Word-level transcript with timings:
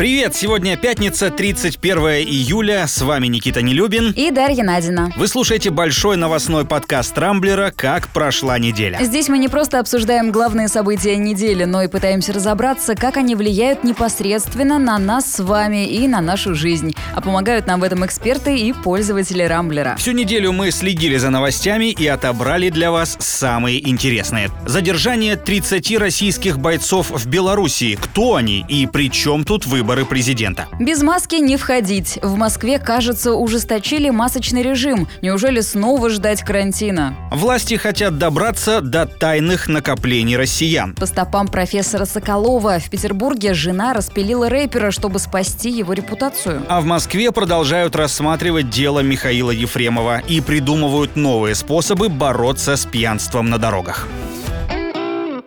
Привет! 0.00 0.34
Сегодня 0.34 0.78
пятница, 0.78 1.28
31 1.28 1.98
июля. 2.24 2.86
С 2.86 3.02
вами 3.02 3.26
Никита 3.26 3.60
Нелюбин. 3.60 4.12
И 4.12 4.30
Дарья 4.30 4.64
Надина. 4.64 5.12
Вы 5.14 5.28
слушаете 5.28 5.68
большой 5.68 6.16
новостной 6.16 6.64
подкаст 6.64 7.18
Рамблера 7.18 7.70
«Как 7.76 8.08
прошла 8.08 8.58
неделя». 8.58 8.98
Здесь 9.02 9.28
мы 9.28 9.36
не 9.36 9.48
просто 9.48 9.78
обсуждаем 9.78 10.32
главные 10.32 10.68
события 10.68 11.18
недели, 11.18 11.64
но 11.64 11.82
и 11.82 11.86
пытаемся 11.86 12.32
разобраться, 12.32 12.94
как 12.94 13.18
они 13.18 13.34
влияют 13.34 13.84
непосредственно 13.84 14.78
на 14.78 14.96
нас 14.96 15.34
с 15.34 15.40
вами 15.40 15.86
и 15.86 16.08
на 16.08 16.22
нашу 16.22 16.54
жизнь. 16.54 16.94
А 17.14 17.20
помогают 17.20 17.66
нам 17.66 17.80
в 17.80 17.84
этом 17.84 18.06
эксперты 18.06 18.56
и 18.56 18.72
пользователи 18.72 19.42
Рамблера. 19.42 19.96
Всю 19.98 20.12
неделю 20.12 20.52
мы 20.52 20.70
следили 20.70 21.18
за 21.18 21.28
новостями 21.28 21.90
и 21.90 22.06
отобрали 22.06 22.70
для 22.70 22.90
вас 22.90 23.18
самые 23.20 23.86
интересные. 23.86 24.48
Задержание 24.64 25.36
30 25.36 25.98
российских 25.98 26.58
бойцов 26.58 27.10
в 27.10 27.26
Белоруссии. 27.26 27.98
Кто 28.00 28.36
они 28.36 28.64
и 28.66 28.86
при 28.86 29.10
чем 29.10 29.44
тут 29.44 29.66
выбор? 29.66 29.89
Выборы 29.90 30.04
президента. 30.04 30.68
Без 30.78 31.02
маски 31.02 31.34
не 31.36 31.56
входить. 31.56 32.20
В 32.22 32.36
Москве, 32.36 32.78
кажется, 32.78 33.32
ужесточили 33.32 34.08
масочный 34.10 34.62
режим. 34.62 35.08
Неужели 35.20 35.60
снова 35.62 36.10
ждать 36.10 36.42
карантина? 36.42 37.16
Власти 37.32 37.74
хотят 37.74 38.16
добраться 38.16 38.82
до 38.82 39.06
тайных 39.06 39.66
накоплений 39.66 40.36
россиян. 40.36 40.94
По 40.94 41.06
стопам 41.06 41.48
профессора 41.48 42.04
Соколова 42.04 42.78
в 42.78 42.88
Петербурге 42.88 43.52
жена 43.52 43.92
распилила 43.92 44.48
рэпера, 44.48 44.92
чтобы 44.92 45.18
спасти 45.18 45.70
его 45.70 45.92
репутацию. 45.92 46.62
А 46.68 46.80
в 46.80 46.84
Москве 46.84 47.32
продолжают 47.32 47.96
рассматривать 47.96 48.70
дело 48.70 49.00
Михаила 49.00 49.50
Ефремова 49.50 50.18
и 50.20 50.40
придумывают 50.40 51.16
новые 51.16 51.56
способы 51.56 52.08
бороться 52.08 52.76
с 52.76 52.86
пьянством 52.86 53.50
на 53.50 53.58
дорогах. 53.58 54.06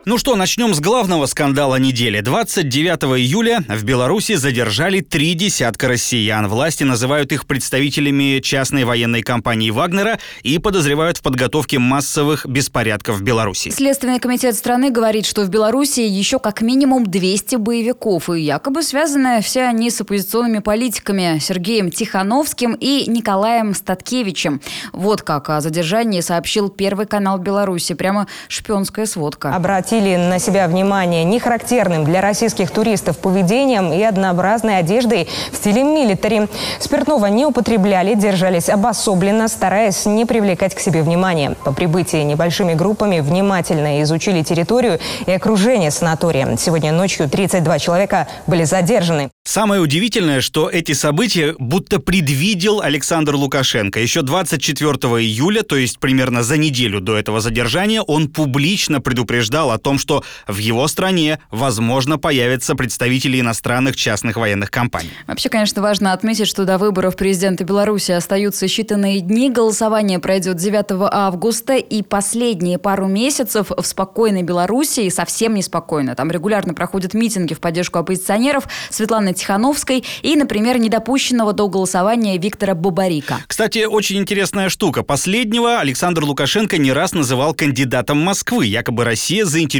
Ну 0.05 0.17
что, 0.17 0.35
начнем 0.35 0.73
с 0.73 0.81
главного 0.81 1.27
скандала 1.27 1.77
недели. 1.77 2.20
29 2.20 3.03
июля 3.17 3.63
в 3.70 3.85
Беларуси 3.85 4.35
задержали 4.35 4.99
три 4.99 5.34
десятка 5.34 5.88
россиян. 5.88 6.49
Власти 6.49 6.84
называют 6.84 7.31
их 7.31 7.45
представителями 7.45 8.42
частной 8.42 8.83
военной 8.83 9.22
компании 9.22 9.69
«Вагнера» 9.69 10.19
и 10.42 10.59
подозревают 10.59 11.19
в 11.19 11.22
подготовке 11.22 11.80
массовых 11.80 12.45
беспорядков 12.45 13.19
в 13.19 13.22
Беларуси. 13.23 13.69
Следственный 13.69 14.19
комитет 14.19 14.55
страны 14.55 14.92
говорит, 14.92 15.25
что 15.25 15.44
в 15.44 15.50
Беларуси 15.50 16.02
еще 16.02 16.38
как 16.38 16.61
минимум 16.61 17.05
200 17.05 17.55
боевиков, 17.55 18.30
и 18.30 18.42
якобы 18.42 18.83
связаны 18.83 19.42
все 19.42 19.61
они 19.61 19.89
с 19.89 20.02
оппозиционными 20.02 20.59
политиками 20.59 21.39
Сергеем 21.39 21.89
Тихановским 21.89 22.73
и 22.77 23.09
Николаем 23.09 23.73
Статкевичем. 23.73 24.59
Вот 24.92 25.22
как 25.22 25.49
о 25.49 25.61
задержании 25.61 26.20
сообщил 26.20 26.67
Первый 26.67 27.05
канал 27.05 27.38
Беларуси. 27.38 27.94
Прямо 27.94 28.27
шпионская 28.49 29.05
сводка. 29.05 29.55
Обратите 29.55 29.92
обратили 29.94 30.16
на 30.16 30.39
себя 30.39 30.67
внимание 30.67 31.23
нехарактерным 31.23 32.03
для 32.03 32.22
российских 32.22 32.72
туристов 32.72 33.19
поведением 33.19 33.94
и 33.94 34.02
однообразной 34.02 34.80
одеждой 34.80 35.27
в 35.52 35.55
стиле 35.55 35.83
милитари. 35.83 36.47
Спиртного 36.80 37.27
не 37.27 37.45
употребляли, 37.45 38.16
держались 38.16 38.69
обособленно, 38.69 39.47
стараясь 39.47 40.05
не 40.05 40.25
привлекать 40.25 40.73
к 40.73 40.80
себе 40.80 41.03
внимания. 41.03 41.55
По 41.64 41.71
прибытии 41.71 42.23
небольшими 42.23 42.73
группами 42.73 43.19
внимательно 43.19 44.02
изучили 44.02 44.41
территорию 44.41 44.99
и 45.27 45.31
окружение 45.31 45.91
санатория. 45.91 46.58
Сегодня 46.58 46.91
ночью 46.91 47.30
32 47.30 47.80
человека 47.80 48.27
были 48.47 48.64
задержаны. 48.64 49.30
Самое 49.45 49.81
удивительное, 49.81 50.41
что 50.41 50.69
эти 50.69 50.94
события 50.94 51.53
будто 51.59 51.99
предвидел 51.99 52.81
Александр 52.81 53.36
Лукашенко. 53.36 53.99
Еще 53.99 54.21
24 54.21 54.89
июля, 55.21 55.64
то 55.64 55.75
есть 55.75 55.99
примерно 55.99 56.44
за 56.44 56.58
неделю 56.58 57.02
до 57.02 57.17
этого 57.17 57.41
задержания, 57.41 58.02
он 58.02 58.30
публично 58.30 59.02
предупреждал 59.02 59.69
о 59.69 59.77
том, 59.84 60.00
что 60.00 60.23
в 60.48 60.58
его 60.58 60.88
стране, 60.88 61.39
возможно, 61.52 62.17
появятся 62.17 62.76
представители 62.76 63.39
иностранных 63.39 63.95
частных 63.95 64.38
военных 64.38 64.72
компаний. 64.72 65.12
Вообще, 65.28 65.50
конечно, 65.50 65.81
важно 65.81 66.14
отметить, 66.14 66.48
что 66.48 66.66
до 66.66 66.78
выборов 66.78 67.16
президента 67.16 67.64
Беларуси 67.64 68.11
остаются 68.11 68.66
считанные 68.66 69.20
дни. 69.20 69.52
Голосование 69.52 70.20
пройдет 70.20 70.58
9 70.58 70.86
августа, 71.11 71.76
и 71.76 72.02
последние 72.02 72.80
пару 72.80 73.08
месяцев 73.08 73.70
в 73.70 73.86
спокойной 73.86 74.43
Беларуси 74.43 75.10
совсем 75.10 75.54
неспокойно. 75.54 76.16
Там 76.16 76.32
регулярно 76.32 76.73
проходят 76.73 77.14
митинги 77.14 77.54
в 77.54 77.60
поддержку 77.60 77.99
оппозиционеров. 77.99 78.67
Светлана 78.89 79.33
Тихановской 79.33 80.04
и, 80.22 80.36
например, 80.36 80.77
недопущенного 80.80 81.54
до 81.54 81.67
голосования 81.67 82.38
Виктора 82.38 82.73
Бабарика. 82.73 83.39
Кстати, 83.48 83.86
очень 83.86 84.17
интересная 84.17 84.70
штука. 84.70 85.04
Последнего 85.04 85.80
Александр 85.80 86.23
Лукашенко 86.23 86.77
не 86.77 86.93
раз 86.93 87.11
называл 87.14 87.54
кандидатом 87.54 88.17
Москвы. 88.17 88.66
Якобы 88.66 89.04
Россия 89.04 89.45
заинтересована 89.45 89.73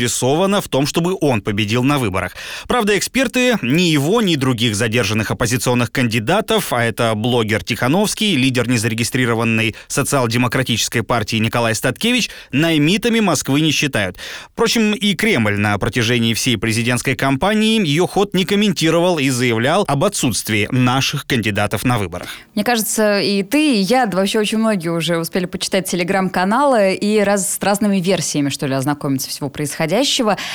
в 0.62 0.70
том, 0.70 0.88
чтобы 0.88 1.16
он 1.22 1.42
победил 1.42 1.84
на 1.84 2.00
выборах. 2.00 2.34
Правда, 2.68 2.98
эксперты 2.98 3.58
ни 3.62 3.84
его, 3.84 4.22
ни 4.22 4.36
других 4.36 4.76
задержанных 4.76 5.30
оппозиционных 5.30 5.92
кандидатов, 5.92 6.74
а 6.74 6.84
это 6.84 7.14
блогер 7.16 7.64
Тихановский, 7.64 8.36
лидер 8.36 8.68
незарегистрированной 8.68 9.76
социал-демократической 9.88 11.04
партии 11.04 11.38
Николай 11.38 11.76
Статкевич, 11.76 12.32
наймитами 12.52 13.20
Москвы 13.20 13.62
не 13.62 13.72
считают. 13.72 14.18
Впрочем, 14.52 14.94
и 14.94 15.14
Кремль 15.14 15.58
на 15.58 15.78
протяжении 15.78 16.34
всей 16.34 16.58
президентской 16.58 17.16
кампании 17.16 17.86
ее 17.86 18.08
ход 18.08 18.34
не 18.34 18.46
комментировал 18.46 19.20
из 19.20 19.44
заявлял 19.44 19.84
об 19.90 20.06
отсутствии 20.06 20.70
наших 20.72 21.28
кандидатов 21.28 21.84
на 21.84 21.98
выборах. 21.98 22.30
Мне 22.56 22.64
кажется, 22.64 23.20
и 23.20 23.44
ты, 23.44 23.76
и 23.76 23.80
я, 23.80 24.06
да 24.06 24.18
вообще 24.18 24.40
очень 24.40 24.58
многие 24.58 24.88
уже 24.88 25.18
успели 25.18 25.46
почитать 25.46 25.90
телеграм-каналы 25.90 26.94
и 26.94 27.20
раз, 27.20 27.56
с 27.56 27.62
разными 27.62 28.00
версиями, 28.00 28.48
что 28.48 28.66
ли, 28.66 28.74
ознакомиться 28.74 29.30
всего 29.30 29.50
происходящего. 29.50 29.83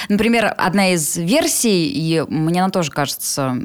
Например, 0.08 0.54
одна 0.56 0.92
из 0.92 1.16
версий, 1.16 1.88
и 1.88 2.22
мне 2.28 2.60
она 2.62 2.70
тоже 2.70 2.90
кажется, 2.90 3.56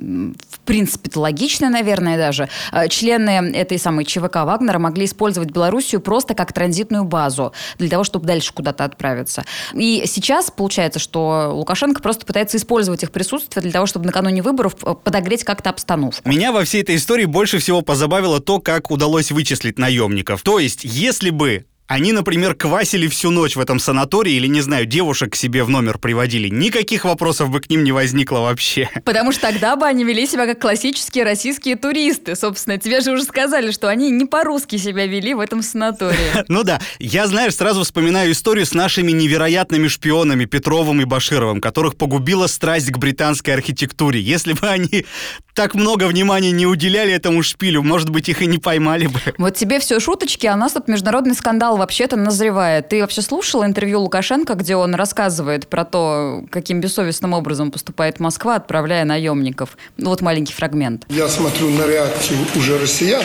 в 0.49 0.59
принципе, 0.59 1.09
логичной, 1.19 1.69
наверное, 1.69 2.17
даже, 2.17 2.49
э, 2.71 2.87
члены 2.87 3.51
этой 3.53 3.79
самой 3.79 4.05
ЧВК 4.05 4.37
Вагнера 4.43 4.79
могли 4.79 5.05
использовать 5.05 5.51
Белоруссию 5.51 6.01
просто 6.01 6.33
как 6.33 6.53
транзитную 6.53 7.03
базу 7.03 7.53
для 7.77 7.89
того, 7.89 8.03
чтобы 8.03 8.25
дальше 8.25 8.53
куда-то 8.53 8.83
отправиться. 8.83 9.43
И 9.73 10.03
сейчас 10.05 10.51
получается, 10.51 10.99
что 10.99 11.51
Лукашенко 11.53 12.01
просто 12.01 12.25
пытается 12.25 12.57
использовать 12.57 13.03
их 13.03 13.11
присутствие 13.11 13.61
для 13.61 13.71
того, 13.71 13.85
чтобы 13.85 14.05
накануне 14.05 14.41
выборов 14.41 14.75
э, 14.83 14.93
подогреть 14.93 15.43
как-то 15.43 15.69
обстановку. 15.69 16.27
Меня 16.27 16.51
во 16.51 16.63
всей 16.63 16.81
этой 16.81 16.95
истории 16.95 17.25
больше 17.25 17.59
всего 17.59 17.81
позабавило 17.81 18.39
то, 18.39 18.59
как 18.59 18.91
удалось 18.91 19.31
вычислить 19.31 19.77
наемников. 19.77 20.41
То 20.41 20.59
есть, 20.59 20.83
если 20.83 21.29
бы 21.29 21.65
они, 21.87 22.13
например, 22.13 22.55
квасили 22.55 23.07
всю 23.07 23.29
ночь 23.29 23.55
в 23.55 23.59
этом 23.59 23.77
санатории 23.77 24.33
или, 24.33 24.47
не 24.47 24.61
знаю, 24.61 24.85
девушек 24.85 25.33
к 25.33 25.35
себе 25.35 25.63
в 25.63 25.69
номер 25.69 25.97
приводили. 25.97 26.47
Никаких 26.47 27.03
вопросов 27.03 27.49
бы 27.49 27.59
к 27.59 27.69
ним 27.69 27.83
не 27.83 27.91
возникло 27.91 28.39
вообще. 28.39 28.89
Потому 29.03 29.33
что 29.33 29.41
тогда 29.41 29.75
бы 29.75 29.85
они 29.85 30.05
вели 30.05 30.25
себя 30.25 30.45
как 30.45 30.61
классические 30.61 31.25
российские 31.25 31.75
туристы. 31.75 32.35
Собственно, 32.35 32.77
тебе 32.77 33.01
же 33.01 33.11
уже 33.11 33.23
сказали, 33.23 33.71
что 33.71 33.89
они 33.89 34.11
не 34.11 34.25
по-русски 34.25 34.77
себя 34.77 35.05
вели 35.07 35.33
в 35.33 35.39
этом 35.39 35.61
санатории. 35.61 36.43
Ну 36.53 36.63
да. 36.63 36.79
Я, 36.99 37.25
знаешь, 37.27 37.55
сразу 37.55 37.83
вспоминаю 37.83 38.31
историю 38.31 38.65
с 38.65 38.73
нашими 38.73 39.11
невероятными 39.11 39.87
шпионами 39.87 40.45
Петровым 40.45 41.01
и 41.01 41.05
Башировым, 41.05 41.61
которых 41.61 41.95
погубила 41.95 42.47
страсть 42.47 42.91
к 42.91 42.97
британской 42.97 43.53
архитектуре. 43.53 44.21
Если 44.21 44.53
бы 44.53 44.67
они 44.67 45.05
так 45.53 45.75
много 45.75 46.05
внимания 46.05 46.51
не 46.51 46.65
уделяли 46.65 47.13
этому 47.13 47.43
шпилю, 47.43 47.83
может 47.83 48.09
быть, 48.09 48.29
их 48.29 48.41
и 48.41 48.47
не 48.47 48.57
поймали 48.57 49.07
бы. 49.07 49.19
Вот 49.37 49.55
тебе 49.55 49.79
все 49.79 49.99
шуточки, 49.99 50.47
а 50.47 50.53
у 50.53 50.57
нас 50.57 50.73
тут 50.73 50.87
международный 50.87 51.35
скандал 51.35 51.77
вообще-то 51.77 52.15
назревает. 52.15 52.89
Ты 52.89 53.01
вообще 53.01 53.21
слушал 53.21 53.63
интервью 53.63 54.01
Лукашенко, 54.01 54.55
где 54.55 54.75
он 54.75 54.95
рассказывает 54.95 55.67
про 55.67 55.85
то, 55.85 56.43
каким 56.49 56.81
бессовестным 56.81 57.33
образом 57.33 57.71
поступает 57.71 58.19
Москва, 58.19 58.55
отправляя 58.55 59.05
наемников? 59.05 59.77
Ну, 59.97 60.09
вот 60.09 60.21
маленький 60.21 60.53
фрагмент. 60.53 61.05
Я 61.09 61.27
смотрю 61.27 61.69
на 61.69 61.85
реакцию 61.85 62.39
уже 62.55 62.77
россиян. 62.79 63.23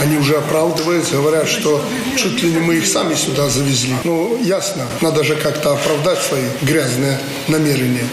Они 0.00 0.16
уже 0.16 0.36
оправдываются, 0.36 1.16
говорят, 1.16 1.48
что 1.48 1.82
чуть 2.16 2.42
ли 2.42 2.50
не 2.50 2.60
мы 2.60 2.76
их 2.76 2.86
сами 2.86 3.14
сюда 3.14 3.48
завезли. 3.48 3.94
Ну, 4.04 4.36
ясно, 4.42 4.82
надо 5.00 5.22
же 5.22 5.36
как-то 5.36 5.72
оправдать 5.72 6.18
свои 6.18 6.44
грязные 6.62 7.18
намерения. 7.46 8.06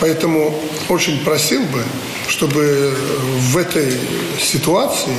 Поэтому 0.00 0.54
очень 0.88 1.24
просил 1.24 1.62
бы, 1.64 1.82
чтобы 2.28 2.94
в 3.52 3.56
этой 3.56 3.92
ситуации 4.38 5.16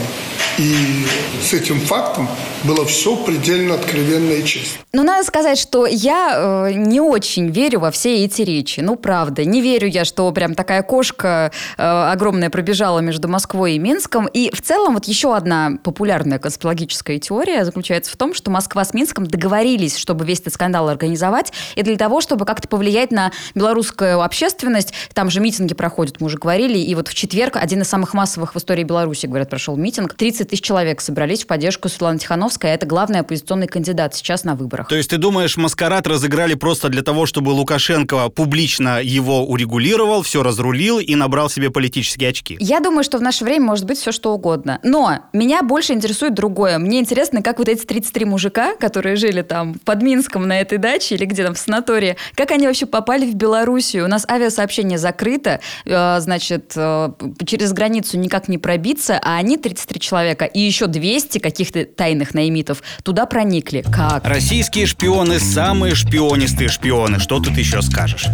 и 0.57 1.05
с 1.41 1.53
этим 1.53 1.81
фактом 1.81 2.29
было 2.63 2.85
все 2.85 3.15
предельно 3.17 3.75
откровенно 3.75 4.31
и 4.31 4.43
честно. 4.43 4.79
Ну, 4.93 5.03
надо 5.03 5.25
сказать, 5.25 5.57
что 5.57 5.85
я 5.85 6.67
э, 6.69 6.73
не 6.73 7.01
очень 7.01 7.49
верю 7.49 7.81
во 7.81 7.91
все 7.91 8.23
эти 8.23 8.41
речи. 8.41 8.79
Ну, 8.79 8.95
правда. 8.95 9.43
Не 9.43 9.61
верю 9.61 9.87
я, 9.89 10.05
что 10.05 10.31
прям 10.31 10.55
такая 10.55 10.81
кошка 10.81 11.51
э, 11.77 11.83
огромная 11.83 12.49
пробежала 12.49 12.99
между 12.99 13.27
Москвой 13.27 13.73
и 13.73 13.79
Минском. 13.79 14.27
И 14.27 14.49
в 14.55 14.61
целом 14.61 14.93
вот 14.93 15.05
еще 15.05 15.35
одна 15.35 15.73
популярная 15.83 16.39
конспирологическая 16.39 17.19
теория 17.19 17.65
заключается 17.65 18.13
в 18.13 18.15
том, 18.15 18.33
что 18.33 18.49
Москва 18.49 18.85
с 18.85 18.93
Минском 18.93 19.27
договорились, 19.27 19.97
чтобы 19.97 20.23
весь 20.23 20.39
этот 20.39 20.53
скандал 20.53 20.87
организовать, 20.87 21.51
и 21.75 21.83
для 21.83 21.97
того, 21.97 22.21
чтобы 22.21 22.45
как-то 22.45 22.69
повлиять 22.69 23.11
на 23.11 23.31
белорусскую 23.53 24.21
общественность. 24.21 24.93
Там 25.13 25.29
же 25.29 25.41
митинги 25.55 25.73
проходят, 25.73 26.21
мы 26.21 26.27
уже 26.27 26.37
говорили. 26.37 26.77
И 26.77 26.95
вот 26.95 27.07
в 27.07 27.13
четверг 27.13 27.57
один 27.57 27.81
из 27.81 27.87
самых 27.87 28.13
массовых 28.13 28.55
в 28.55 28.57
истории 28.57 28.83
Беларуси, 28.83 29.25
говорят, 29.25 29.49
прошел 29.49 29.75
митинг. 29.75 30.13
30 30.13 30.35
30 30.35 30.49
тысяч 30.49 30.63
человек 30.63 31.01
собрались 31.01 31.43
в 31.43 31.47
поддержку 31.47 31.89
Светланы 31.89 32.19
Тихановской, 32.19 32.71
а 32.71 32.73
это 32.73 32.85
главный 32.85 33.19
оппозиционный 33.19 33.67
кандидат 33.67 34.15
сейчас 34.15 34.43
на 34.43 34.55
выборах. 34.55 34.87
То 34.87 34.95
есть 34.95 35.09
ты 35.09 35.17
думаешь, 35.17 35.57
маскарад 35.57 36.07
разыграли 36.07 36.55
просто 36.55 36.89
для 36.89 37.01
того, 37.01 37.25
чтобы 37.25 37.49
Лукашенко 37.51 38.29
публично 38.29 39.01
его 39.01 39.45
урегулировал, 39.45 40.21
все 40.23 40.43
разрулил 40.43 40.99
и 40.99 41.15
набрал 41.15 41.49
себе 41.49 41.69
политические 41.69 42.29
очки? 42.29 42.57
Я 42.59 42.79
думаю, 42.79 43.03
что 43.03 43.17
в 43.17 43.21
наше 43.21 43.43
время 43.43 43.65
может 43.65 43.85
быть 43.85 43.97
все 43.97 44.11
что 44.11 44.33
угодно. 44.33 44.79
Но 44.83 45.19
меня 45.33 45.63
больше 45.63 45.93
интересует 45.93 46.33
другое. 46.33 46.77
Мне 46.77 46.99
интересно, 46.99 47.41
как 47.41 47.59
вот 47.59 47.69
эти 47.69 47.85
33 47.85 48.25
мужика, 48.25 48.75
которые 48.75 49.15
жили 49.15 49.41
там 49.41 49.75
под 49.85 50.01
Минском 50.01 50.47
на 50.47 50.59
этой 50.59 50.77
даче 50.77 51.15
или 51.15 51.25
где 51.25 51.43
там 51.43 51.53
в 51.53 51.59
санатории, 51.59 52.17
как 52.35 52.51
они 52.51 52.67
вообще 52.67 52.85
попали 52.85 53.25
в 53.25 53.35
Белоруссию? 53.35 54.05
У 54.05 54.07
нас 54.07 54.25
авиасообщение 54.29 54.97
закрыто, 54.97 55.44
э, 55.85 56.19
значит, 56.19 56.73
э, 56.75 57.11
через 57.45 57.73
границу 57.73 58.17
никак 58.17 58.47
не 58.47 58.57
пробиться, 58.57 59.19
а 59.21 59.37
они 59.37 59.57
33 59.57 59.99
человека 59.99 60.45
и 60.45 60.59
еще 60.59 60.87
200 60.87 61.39
каких-то 61.39 61.85
тайных 61.85 62.33
наймитов 62.33 62.83
туда 63.03 63.25
проникли. 63.25 63.83
Как? 63.91 64.25
Российские 64.25 64.85
шпионы 64.85 65.39
самые 65.39 65.95
шпионистые 65.95 66.69
шпионы. 66.69 67.19
Что 67.19 67.39
тут 67.39 67.57
еще 67.57 67.81
скажешь? 67.81 68.27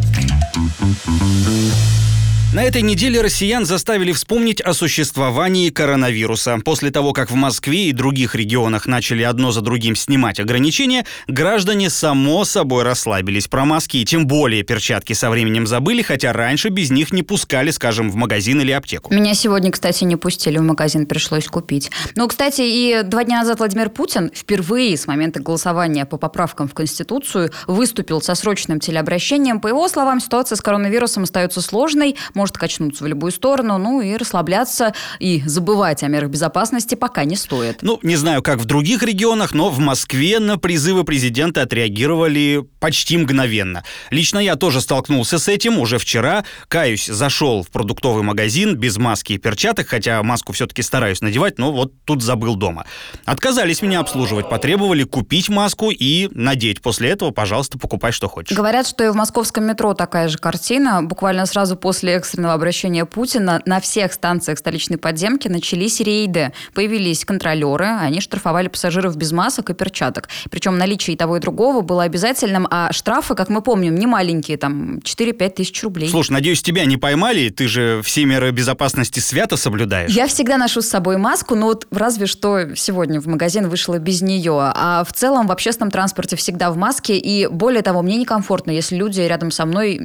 На 2.54 2.66
этой 2.66 2.82
неделе 2.82 3.22
россиян 3.22 3.66
заставили 3.66 4.12
вспомнить 4.12 4.60
о 4.60 4.74
существовании 4.74 5.70
коронавируса. 5.70 6.60
После 6.66 6.92
того, 6.92 7.14
как 7.14 7.32
в 7.32 7.36
Москве 7.36 7.86
и 7.86 7.94
других 7.94 8.36
регионах 8.36 8.88
начали 8.88 9.24
одно 9.24 9.54
за 9.54 9.62
другим 9.62 9.96
снимать 9.96 10.38
ограничения, 10.38 11.06
граждане 11.30 11.90
само 11.90 12.44
собой 12.44 12.84
расслабились. 12.84 13.48
Про 13.48 13.64
маски 13.64 13.96
и 13.96 14.04
тем 14.04 14.28
более 14.28 14.64
перчатки 14.64 15.14
со 15.14 15.30
временем 15.30 15.66
забыли, 15.66 16.02
хотя 16.02 16.34
раньше 16.34 16.68
без 16.68 16.92
них 16.92 17.14
не 17.14 17.24
пускали, 17.24 17.72
скажем, 17.72 18.12
в 18.12 18.16
магазин 18.16 18.60
или 18.60 18.72
аптеку. 18.72 19.14
Меня 19.14 19.34
сегодня, 19.34 19.72
кстати, 19.72 20.04
не 20.04 20.18
пустили 20.18 20.58
в 20.58 20.64
магазин, 20.64 21.06
пришлось 21.06 21.48
купить. 21.48 21.90
Ну, 22.16 22.28
кстати, 22.28 22.64
и 22.64 23.02
два 23.06 23.24
дня 23.24 23.38
назад 23.38 23.60
Владимир 23.60 23.90
Путин 23.90 24.30
впервые 24.36 24.98
с 24.98 25.08
момента 25.08 25.40
голосования 25.40 26.06
по 26.06 26.18
поправкам 26.18 26.68
в 26.68 26.74
Конституцию 26.74 27.52
выступил 27.68 28.22
со 28.22 28.36
срочным 28.36 28.82
телеобращением. 28.82 29.62
По 29.62 29.68
его 29.70 29.88
словам, 29.88 30.20
ситуация 30.20 30.58
с 30.58 30.62
коронавирусом 30.62 31.24
остается 31.24 31.62
сложной, 31.62 32.18
может 32.42 32.58
качнуться 32.58 33.04
в 33.04 33.08
любую 33.08 33.32
сторону, 33.32 33.78
ну 33.78 34.02
и 34.02 34.18
расслабляться 34.18 34.96
и 35.20 35.44
забывать 35.46 36.02
о 36.02 36.08
мерах 36.08 36.32
безопасности 36.32 36.96
пока 36.96 37.24
не 37.24 37.36
стоит. 37.36 37.84
Ну, 37.84 38.00
не 38.02 38.16
знаю, 38.16 38.42
как 38.42 38.58
в 38.58 38.66
других 38.66 39.04
регионах, 39.04 39.54
но 39.54 39.70
в 39.70 39.78
Москве 39.78 40.40
на 40.40 40.58
призывы 40.58 41.04
президента 41.04 41.62
отреагировали 41.62 42.66
почти 42.80 43.20
мгновенно. 43.20 43.84
Лично 44.10 44.40
я 44.40 44.56
тоже 44.56 44.82
столкнулся 44.82 45.38
с 45.38 45.48
этим 45.48 45.78
уже 45.78 46.00
вчера. 46.00 46.44
Каюсь, 46.68 47.06
зашел 47.06 47.62
в 47.62 47.70
продуктовый 47.70 48.24
магазин 48.24 48.76
без 48.76 48.98
маски 48.98 49.34
и 49.34 49.38
перчаток, 49.38 49.90
хотя 49.90 50.24
маску 50.24 50.52
все-таки 50.52 50.82
стараюсь 50.82 51.22
надевать, 51.22 51.60
но 51.60 51.72
вот 51.72 51.94
тут 52.06 52.24
забыл 52.24 52.56
дома. 52.56 52.86
Отказались 53.26 53.84
меня 53.84 54.00
обслуживать, 54.00 54.50
потребовали 54.50 55.04
купить 55.04 55.50
маску 55.50 55.92
и 55.92 56.28
надеть. 56.32 56.82
После 56.82 57.12
этого, 57.12 57.30
пожалуйста, 57.30 57.78
покупай, 57.78 58.12
что 58.12 58.28
хочешь. 58.28 58.58
Говорят, 58.58 58.88
что 58.88 59.04
и 59.04 59.10
в 59.10 59.16
московском 59.16 59.66
метро 59.66 59.94
такая 59.94 60.28
же 60.28 60.40
картина. 60.40 61.04
Буквально 61.04 61.46
сразу 61.46 61.76
после 61.76 62.20
экстренного 62.32 62.54
обращения 62.54 63.04
Путина 63.06 63.62
на 63.66 63.82
всех 63.82 64.14
станциях 64.14 64.58
столичной 64.58 64.98
подземки 64.98 65.50
начались 65.50 66.00
рейды. 66.00 66.54
Появились 66.74 67.26
контролеры, 67.26 67.88
они 67.88 68.22
штрафовали 68.22 68.70
пассажиров 68.70 69.18
без 69.18 69.34
масок 69.34 69.70
и 69.70 69.74
перчаток. 69.74 70.30
Причем 70.50 70.78
наличие 70.78 71.16
и 71.16 71.18
того, 71.18 71.36
и 71.36 71.40
другого 71.42 71.82
было 71.82 72.04
обязательным, 72.04 72.70
а 72.72 72.94
штрафы, 72.94 73.36
как 73.36 73.50
мы 73.50 73.62
помним, 73.62 73.96
не 73.96 74.08
маленькие, 74.08 74.56
там 74.56 75.00
4-5 75.00 75.50
тысяч 75.50 75.84
рублей. 75.84 76.10
Слушай, 76.10 76.32
надеюсь, 76.32 76.62
тебя 76.62 76.86
не 76.86 76.96
поймали, 76.96 77.50
ты 77.50 77.68
же 77.68 78.02
все 78.02 78.24
меры 78.24 78.52
безопасности 78.52 79.20
свято 79.20 79.58
соблюдаешь. 79.58 80.12
Я 80.12 80.28
всегда 80.28 80.58
ношу 80.58 80.82
с 80.82 80.88
собой 80.88 81.18
маску, 81.18 81.56
но 81.56 81.66
вот 81.66 81.86
разве 81.92 82.28
что 82.28 82.76
сегодня 82.76 83.20
в 83.20 83.28
магазин 83.28 83.68
вышла 83.68 84.00
без 84.00 84.22
нее. 84.22 84.58
А 84.58 85.04
в 85.04 85.12
целом 85.12 85.48
в 85.48 85.52
общественном 85.52 85.92
транспорте 85.92 86.38
всегда 86.38 86.72
в 86.72 86.78
маске, 86.78 87.18
и 87.18 87.48
более 87.48 87.82
того, 87.82 88.02
мне 88.02 88.16
некомфортно, 88.16 88.72
если 88.72 88.96
люди 88.96 89.20
рядом 89.20 89.52
со 89.52 89.66
мной 89.66 90.00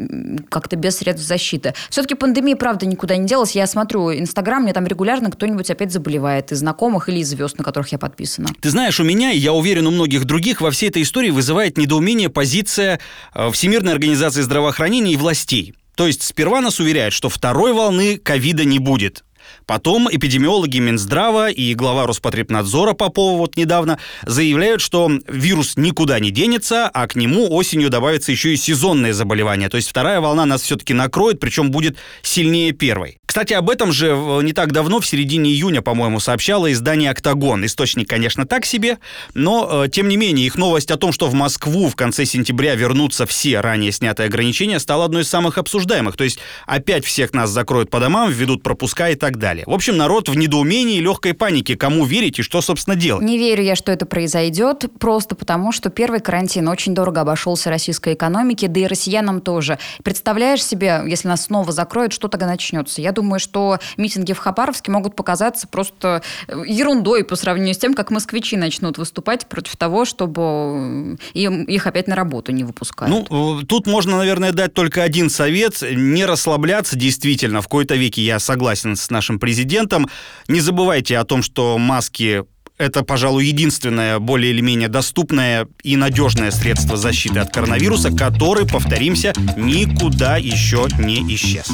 как-то 0.49 0.75
без 0.75 0.97
средств 0.97 1.25
защиты. 1.25 1.75
Все-таки 1.89 2.16
пандемия, 2.17 2.57
правда, 2.57 2.87
никуда 2.87 3.17
не 3.17 3.27
делась. 3.27 3.53
Я 3.53 3.67
смотрю 3.67 4.13
Инстаграм, 4.13 4.63
мне 4.63 4.73
там 4.73 4.87
регулярно 4.87 5.31
кто-нибудь 5.31 5.71
опять 5.71 5.93
заболевает 5.93 6.53
из 6.53 6.59
знакомых 6.59 7.09
или 7.09 7.19
из 7.19 7.29
звезд, 7.29 7.59
на 7.59 7.65
которых 7.65 7.93
я 7.93 7.99
подписана. 7.99 8.49
Ты 8.61 8.71
знаешь, 8.71 8.99
у 9.01 9.05
меня, 9.05 9.33
и 9.33 9.39
я 9.39 9.53
уверен, 9.53 9.87
у 9.87 9.91
многих 9.91 10.25
других 10.25 10.61
во 10.61 10.71
всей 10.71 10.89
этой 10.89 11.03
истории 11.03 11.31
вызывает 11.31 11.79
недоумение 11.79 12.29
позиция 12.29 13.01
э, 13.35 13.51
Всемирной 13.51 13.93
организации 13.93 14.43
здравоохранения 14.43 15.13
и 15.13 15.17
властей. 15.17 15.75
То 15.97 16.07
есть 16.07 16.23
сперва 16.23 16.61
нас 16.61 16.79
уверяют, 16.79 17.15
что 17.15 17.29
второй 17.29 17.73
волны 17.73 18.19
ковида 18.19 18.65
не 18.65 18.79
будет. 18.79 19.25
Потом 19.67 20.09
эпидемиологи 20.09 20.79
Минздрава 20.79 21.51
и 21.51 21.75
глава 21.75 22.07
Роспотребнадзора 22.07 22.93
Попова 22.93 23.37
вот 23.37 23.57
недавно 23.57 23.99
заявляют, 24.23 24.81
что 24.81 25.11
вирус 25.27 25.77
никуда 25.77 26.21
не 26.21 26.31
денется, 26.31 26.89
а 26.89 27.09
к 27.09 27.17
нему 27.17 27.53
осенью 27.53 27.91
добавится 27.91 28.31
еще 28.31 28.55
и 28.55 28.57
сезонное 28.57 29.13
заболевание. 29.13 29.69
То 29.69 29.77
есть 29.77 29.89
вторая 29.89 30.21
волна 30.21 30.47
нас 30.47 30.63
все-таки 30.63 30.95
накроет, 30.95 31.41
причем 31.41 31.73
будет 31.73 31.97
сильнее 32.23 32.71
первой. 32.71 33.19
Кстати, 33.27 33.55
об 33.55 33.69
этом 33.69 33.93
же 33.93 34.17
не 34.43 34.53
так 34.53 34.73
давно, 34.73 35.01
в 35.01 35.07
середине 35.07 35.51
июня, 35.51 35.83
по-моему, 35.83 36.21
сообщало 36.21 36.73
издание 36.73 37.11
«Октагон». 37.11 37.67
Источник, 37.67 38.09
конечно, 38.09 38.47
так 38.47 38.65
себе, 38.65 38.99
но, 39.35 39.85
э, 39.85 39.89
тем 39.91 40.09
не 40.09 40.17
менее, 40.17 40.47
их 40.47 40.55
новость 40.55 40.91
о 40.91 40.97
том, 40.97 41.13
что 41.13 41.27
в 41.27 41.35
Москву 41.35 41.89
в 41.89 41.97
конце 41.97 42.25
сентября 42.25 42.77
вернутся 42.77 43.27
все 43.27 43.61
ранее 43.61 43.93
снятые 43.93 44.29
ограничения, 44.29 44.79
стала 44.79 45.05
одной 45.05 45.23
из 45.23 45.29
самых 45.29 45.59
обсуждаемых. 45.59 46.17
То 46.17 46.25
есть 46.25 46.39
опять 46.67 47.05
всех 47.05 47.35
нас 47.35 47.51
закроют 47.51 47.91
по 47.91 48.01
домам, 48.01 48.31
введут 48.31 48.63
пропуска 48.63 49.11
и 49.11 49.17
так 49.17 49.37
далее. 49.39 49.56
В 49.67 49.73
общем, 49.73 49.97
народ 49.97 50.29
в 50.29 50.37
недоумении 50.37 50.99
и 50.99 51.01
легкой 51.01 51.35
панике. 51.35 51.77
Кому 51.77 52.05
верить 52.05 52.39
и 52.39 52.43
что, 52.43 52.61
собственно, 52.61 52.97
делать? 52.97 53.23
Не 53.23 53.39
верю 53.39 53.63
я, 53.63 53.77
что 53.77 53.93
это 53.93 54.07
произойдет, 54.07 54.87
просто 54.99 55.35
потому, 55.35 55.73
что 55.73 55.91
первый 55.91 56.21
карантин 56.21 56.69
очень 56.69 56.95
дорого 56.95 57.23
обошелся 57.23 57.71
российской 57.71 58.15
экономике, 58.15 58.69
да 58.69 58.81
и 58.81 58.87
россиянам 58.87 59.41
тоже. 59.41 59.79
Представляешь 60.03 60.65
себе, 60.65 61.03
если 61.07 61.29
нас 61.29 61.45
снова 61.45 61.73
закроют, 61.73 62.13
что 62.13 62.29
тогда 62.29 62.47
начнется? 62.47 63.01
Я 63.01 63.13
думаю, 63.13 63.41
что 63.41 63.79
митинги 63.97 64.33
в 64.33 64.39
Хабаровске 64.39 64.91
могут 64.91 65.17
показаться 65.17 65.67
просто 65.69 66.23
э, 66.49 66.63
ерундой 66.67 67.25
по 67.25 67.37
сравнению 67.37 67.75
с 67.75 67.79
тем, 67.79 67.95
как 67.95 68.11
москвичи 68.11 68.57
начнут 68.57 68.99
выступать 68.99 69.47
против 69.47 69.77
того, 69.77 70.05
чтобы 70.05 71.19
им, 71.35 71.65
их 71.65 71.87
опять 71.87 72.09
на 72.09 72.17
работу 72.17 72.53
не 72.53 72.65
выпускать. 72.65 73.09
Ну, 73.09 73.61
э, 73.61 73.65
тут 73.67 73.87
можно, 73.87 74.17
наверное, 74.17 74.53
дать 74.53 74.75
только 74.75 75.03
один 75.03 75.31
совет. 75.31 75.83
Не 75.83 76.25
расслабляться 76.25 76.97
действительно. 76.97 77.61
В 77.61 77.65
какой-то 77.65 77.95
веке 77.95 78.23
я 78.23 78.39
согласен 78.39 78.97
с 78.97 79.11
нашим 79.11 79.39
президентом. 79.47 80.09
Не 80.49 80.61
забывайте 80.61 81.17
о 81.19 81.25
том, 81.25 81.41
что 81.41 81.79
маски 81.79 82.43
это, 82.79 83.05
пожалуй, 83.05 83.47
единственное 83.47 84.19
более 84.19 84.51
или 84.51 84.61
менее 84.61 84.89
доступное 84.89 85.69
и 85.85 85.97
надежное 85.97 86.51
средство 86.51 86.97
защиты 86.97 87.39
от 87.39 87.53
коронавируса, 87.53 88.11
который, 88.11 88.67
повторимся, 88.67 89.33
никуда 89.57 90.37
еще 90.37 90.89
не 90.99 91.23
исчез. 91.37 91.71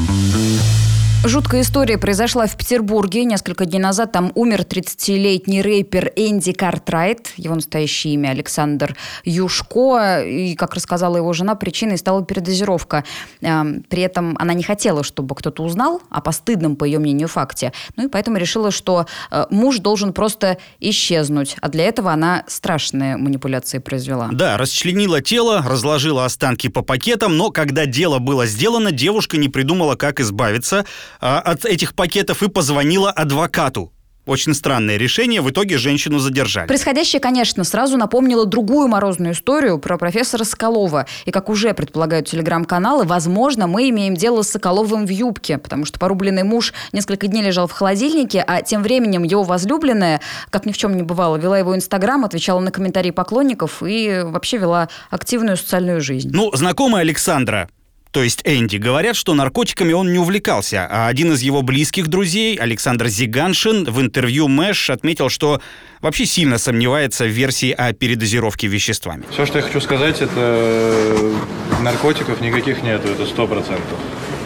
Жуткая 1.25 1.61
история 1.61 1.99
произошла 1.99 2.49
в 2.49 2.57
Петербурге. 2.57 3.25
Несколько 3.25 3.64
дней 3.64 3.79
назад 3.79 4.11
там 4.11 4.33
умер 4.35 4.62
30-летний 4.62 5.62
рэпер 5.62 6.11
Энди 6.17 6.52
Картрайт. 6.52 7.33
Его 7.37 7.55
настоящее 7.55 8.14
имя 8.14 8.31
Александр 8.31 8.97
Юшко. 9.25 10.25
И, 10.25 10.57
как 10.57 10.75
рассказала 10.75 11.19
его 11.19 11.33
жена, 11.33 11.55
причиной 11.55 11.97
стала 11.97 12.25
передозировка. 12.25 13.05
Эм, 13.41 13.85
при 13.88 14.02
этом 14.02 14.37
она 14.41 14.52
не 14.52 14.64
хотела, 14.64 15.05
чтобы 15.05 15.37
кто-то 15.37 15.62
узнал 15.62 16.02
о 16.11 16.21
постыдном, 16.21 16.75
по 16.75 16.85
ее 16.85 16.99
мнению, 16.99 17.29
факте. 17.29 17.73
Ну 17.95 18.07
и 18.07 18.09
поэтому 18.09 18.37
решила, 18.37 18.73
что 18.73 19.07
э, 19.31 19.47
муж 19.49 19.79
должен 19.79 20.12
просто 20.12 20.59
исчезнуть. 20.81 21.57
А 21.61 21.69
для 21.69 21.85
этого 21.85 22.11
она 22.11 22.43
страшные 22.49 23.17
манипуляции 23.17 23.79
произвела. 23.79 24.29
Да, 24.33 24.57
расчленила 24.57 25.23
тело, 25.23 25.62
разложила 25.64 26.25
останки 26.25 26.67
по 26.67 26.83
пакетам, 26.83 27.37
но 27.37 27.50
когда 27.50 27.87
дело 27.87 28.19
было 28.19 28.45
сделано, 28.47 28.91
девушка 28.91 29.37
не 29.37 29.49
придумала, 29.49 29.95
как 29.95 30.19
избавиться 30.19 30.85
а, 31.21 31.40
от 31.40 31.64
этих 31.64 31.95
пакетов 31.95 32.42
и 32.42 32.49
позвонила 32.49 33.11
адвокату. 33.11 33.92
Очень 34.25 34.54
странное 34.54 34.99
решение. 34.99 35.40
В 35.40 35.50
итоге 35.50 35.78
женщину 35.78 36.21
задержали. 36.21 36.69
Происходящее, 36.69 37.19
конечно, 37.19 37.64
сразу 37.64 37.97
напомнило 37.97 38.47
другую 38.47 38.87
морозную 38.87 39.35
историю 39.35 39.81
про 39.81 39.99
профессора 39.99 40.45
Соколова. 40.45 41.07
И, 41.25 41.33
как 41.33 41.49
уже 41.49 41.75
предполагают 41.75 42.28
телеграм-каналы, 42.28 43.04
возможно, 43.04 43.66
мы 43.66 43.88
имеем 43.90 44.14
дело 44.14 44.42
с 44.42 44.50
Соколовым 44.50 45.07
в 45.07 45.11
юбке, 45.11 45.59
потому 45.59 45.85
что 45.85 45.99
порубленный 45.99 46.45
муж 46.45 46.73
несколько 46.92 47.26
дней 47.26 47.42
лежал 47.42 47.66
в 47.66 47.73
холодильнике, 47.73 48.45
а 48.47 48.62
тем 48.62 48.85
временем 48.85 49.25
его 49.25 49.42
возлюбленная, 49.42 50.21
как 50.50 50.66
ни 50.66 50.73
в 50.73 50.78
чем 50.78 50.97
не 50.97 51.02
бывало, 51.02 51.37
вела 51.37 51.59
его 51.59 51.75
инстаграм, 51.75 52.25
отвечала 52.25 52.61
на 52.61 52.71
комментарии 52.71 53.11
поклонников 53.11 53.83
и 53.85 54.23
вообще 54.25 54.59
вела 54.59 54.88
активную 55.11 55.57
социальную 55.57 56.00
жизнь. 56.00 56.31
Ну, 56.33 56.54
знакомая 56.54 57.02
Александра 57.02 57.69
то 58.12 58.23
есть 58.23 58.42
Энди, 58.45 58.76
говорят, 58.76 59.16
что 59.16 59.33
наркотиками 59.35 59.92
он 59.95 60.12
не 60.12 60.19
увлекался, 60.19 60.87
а 60.88 61.09
один 61.09 61.33
из 61.33 61.40
его 61.40 61.62
близких 61.62 62.09
друзей, 62.09 62.57
Александр 62.57 63.09
Зиганшин, 63.09 63.85
в 63.85 64.00
интервью 64.00 64.49
Мэш 64.49 64.90
отметил, 64.90 65.31
что 65.31 65.62
вообще 66.02 66.26
сильно 66.26 66.59
сомневается 66.59 67.25
в 67.25 67.28
версии 67.28 67.71
о 67.71 67.95
передозировке 67.95 68.66
веществами. 68.66 69.25
Все, 69.31 69.47
что 69.47 69.59
я 69.59 69.64
хочу 69.64 69.81
сказать, 69.81 70.21
это 70.21 71.33
наркотиков 71.81 72.40
никаких 72.42 72.83
нету, 72.83 73.09
это 73.09 73.26
сто 73.26 73.47
процентов. 73.47 73.99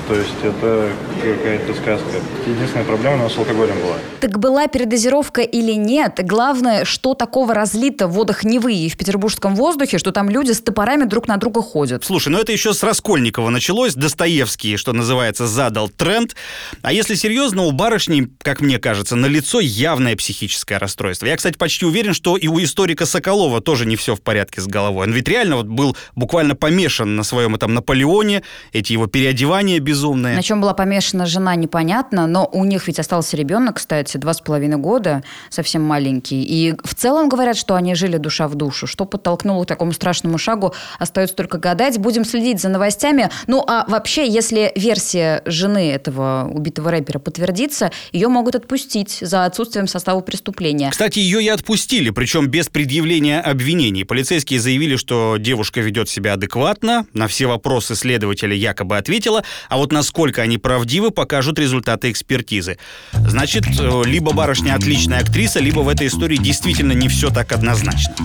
То 0.08 0.14
есть 0.14 0.36
это 0.42 0.92
какая-то 1.20 1.75
сказка. 1.75 2.10
Единственная 2.46 2.84
проблема 2.84 3.16
у 3.16 3.18
нас 3.18 3.34
с 3.34 3.38
алкоголем 3.38 3.75
была. 3.80 3.96
Так 4.20 4.38
была 4.38 4.68
передозировка 4.68 5.40
или 5.40 5.72
нет? 5.72 6.20
Главное, 6.22 6.84
что 6.84 7.14
такого 7.14 7.54
разлито 7.54 8.06
в 8.06 8.12
водах 8.12 8.44
Невы 8.44 8.72
и 8.72 8.88
в 8.88 8.96
петербургском 8.96 9.56
воздухе, 9.56 9.98
что 9.98 10.12
там 10.12 10.30
люди 10.30 10.52
с 10.52 10.60
топорами 10.60 11.04
друг 11.04 11.26
на 11.26 11.38
друга 11.38 11.60
ходят. 11.60 12.04
Слушай, 12.04 12.28
ну 12.28 12.38
это 12.38 12.52
еще 12.52 12.72
с 12.72 12.84
Раскольникова 12.84 13.50
началось. 13.50 13.94
Достоевский, 13.94 14.76
что 14.76 14.92
называется, 14.92 15.48
задал 15.48 15.88
тренд. 15.88 16.36
А 16.82 16.92
если 16.92 17.14
серьезно, 17.14 17.62
у 17.62 17.72
барышни, 17.72 18.28
как 18.42 18.60
мне 18.60 18.78
кажется, 18.78 19.16
на 19.16 19.26
лицо 19.26 19.58
явное 19.58 20.14
психическое 20.14 20.78
расстройство. 20.78 21.26
Я, 21.26 21.36
кстати, 21.36 21.56
почти 21.56 21.84
уверен, 21.84 22.14
что 22.14 22.36
и 22.36 22.46
у 22.46 22.62
историка 22.62 23.06
Соколова 23.06 23.60
тоже 23.60 23.86
не 23.86 23.96
все 23.96 24.14
в 24.14 24.20
порядке 24.20 24.60
с 24.60 24.68
головой. 24.68 25.08
Он 25.08 25.12
ведь 25.12 25.26
реально 25.26 25.56
вот 25.56 25.66
был 25.66 25.96
буквально 26.14 26.54
помешан 26.54 27.16
на 27.16 27.25
своем 27.25 27.56
этом 27.56 27.75
Наполеоне, 27.75 28.44
эти 28.72 28.92
его 28.92 29.08
переодевания 29.08 29.80
безумные. 29.96 30.36
На 30.36 30.42
чем 30.42 30.60
была 30.60 30.74
помешана 30.74 31.26
жена, 31.26 31.54
непонятно, 31.54 32.26
но 32.26 32.48
у 32.52 32.64
них 32.64 32.86
ведь 32.86 32.98
остался 32.98 33.36
ребенок, 33.36 33.76
кстати, 33.76 34.16
два 34.16 34.34
с 34.34 34.40
половиной 34.40 34.76
года, 34.76 35.22
совсем 35.50 35.82
маленький. 35.82 36.42
И 36.42 36.74
в 36.84 36.94
целом 36.94 37.28
говорят, 37.28 37.56
что 37.56 37.74
они 37.74 37.94
жили 37.94 38.18
душа 38.18 38.48
в 38.48 38.54
душу. 38.54 38.86
Что 38.86 39.04
подтолкнуло 39.04 39.64
к 39.64 39.66
такому 39.66 39.92
страшному 39.92 40.38
шагу, 40.38 40.74
остается 40.98 41.34
только 41.34 41.58
гадать. 41.58 41.98
Будем 41.98 42.24
следить 42.24 42.60
за 42.60 42.68
новостями. 42.68 43.30
Ну, 43.46 43.64
а 43.66 43.84
вообще, 43.88 44.28
если 44.28 44.72
версия 44.76 45.42
жены 45.46 45.90
этого 45.90 46.48
убитого 46.52 46.90
рэпера 46.90 47.18
подтвердится, 47.18 47.90
ее 48.12 48.28
могут 48.28 48.54
отпустить 48.54 49.18
за 49.20 49.44
отсутствием 49.44 49.88
состава 49.88 50.20
преступления. 50.20 50.90
Кстати, 50.90 51.18
ее 51.18 51.42
и 51.42 51.48
отпустили, 51.48 52.10
причем 52.10 52.48
без 52.48 52.68
предъявления 52.68 53.40
обвинений. 53.40 54.04
Полицейские 54.04 54.60
заявили, 54.60 54.96
что 54.96 55.36
девушка 55.38 55.80
ведет 55.80 56.08
себя 56.08 56.34
адекватно, 56.34 57.06
на 57.12 57.28
все 57.28 57.46
вопросы 57.46 57.94
следователя 57.94 58.54
якобы 58.54 58.96
ответила, 58.96 59.44
а 59.68 59.78
вот 59.87 59.93
насколько 59.93 60.43
они 60.43 60.59
правдивы, 60.59 61.12
покажут 61.12 61.61
результаты 61.61 62.11
экспертизы. 62.11 62.76
Значит, 63.12 63.66
э, 63.78 64.02
либо 64.05 64.33
барышня 64.33 64.75
отличная 64.75 65.21
актриса, 65.21 65.61
либо 65.61 65.81
в 65.81 65.88
этой 65.88 66.09
истории 66.09 66.38
действительно 66.38 66.90
не 66.90 67.09
все 67.09 67.31
так 67.31 67.52
однозначно. 67.52 68.16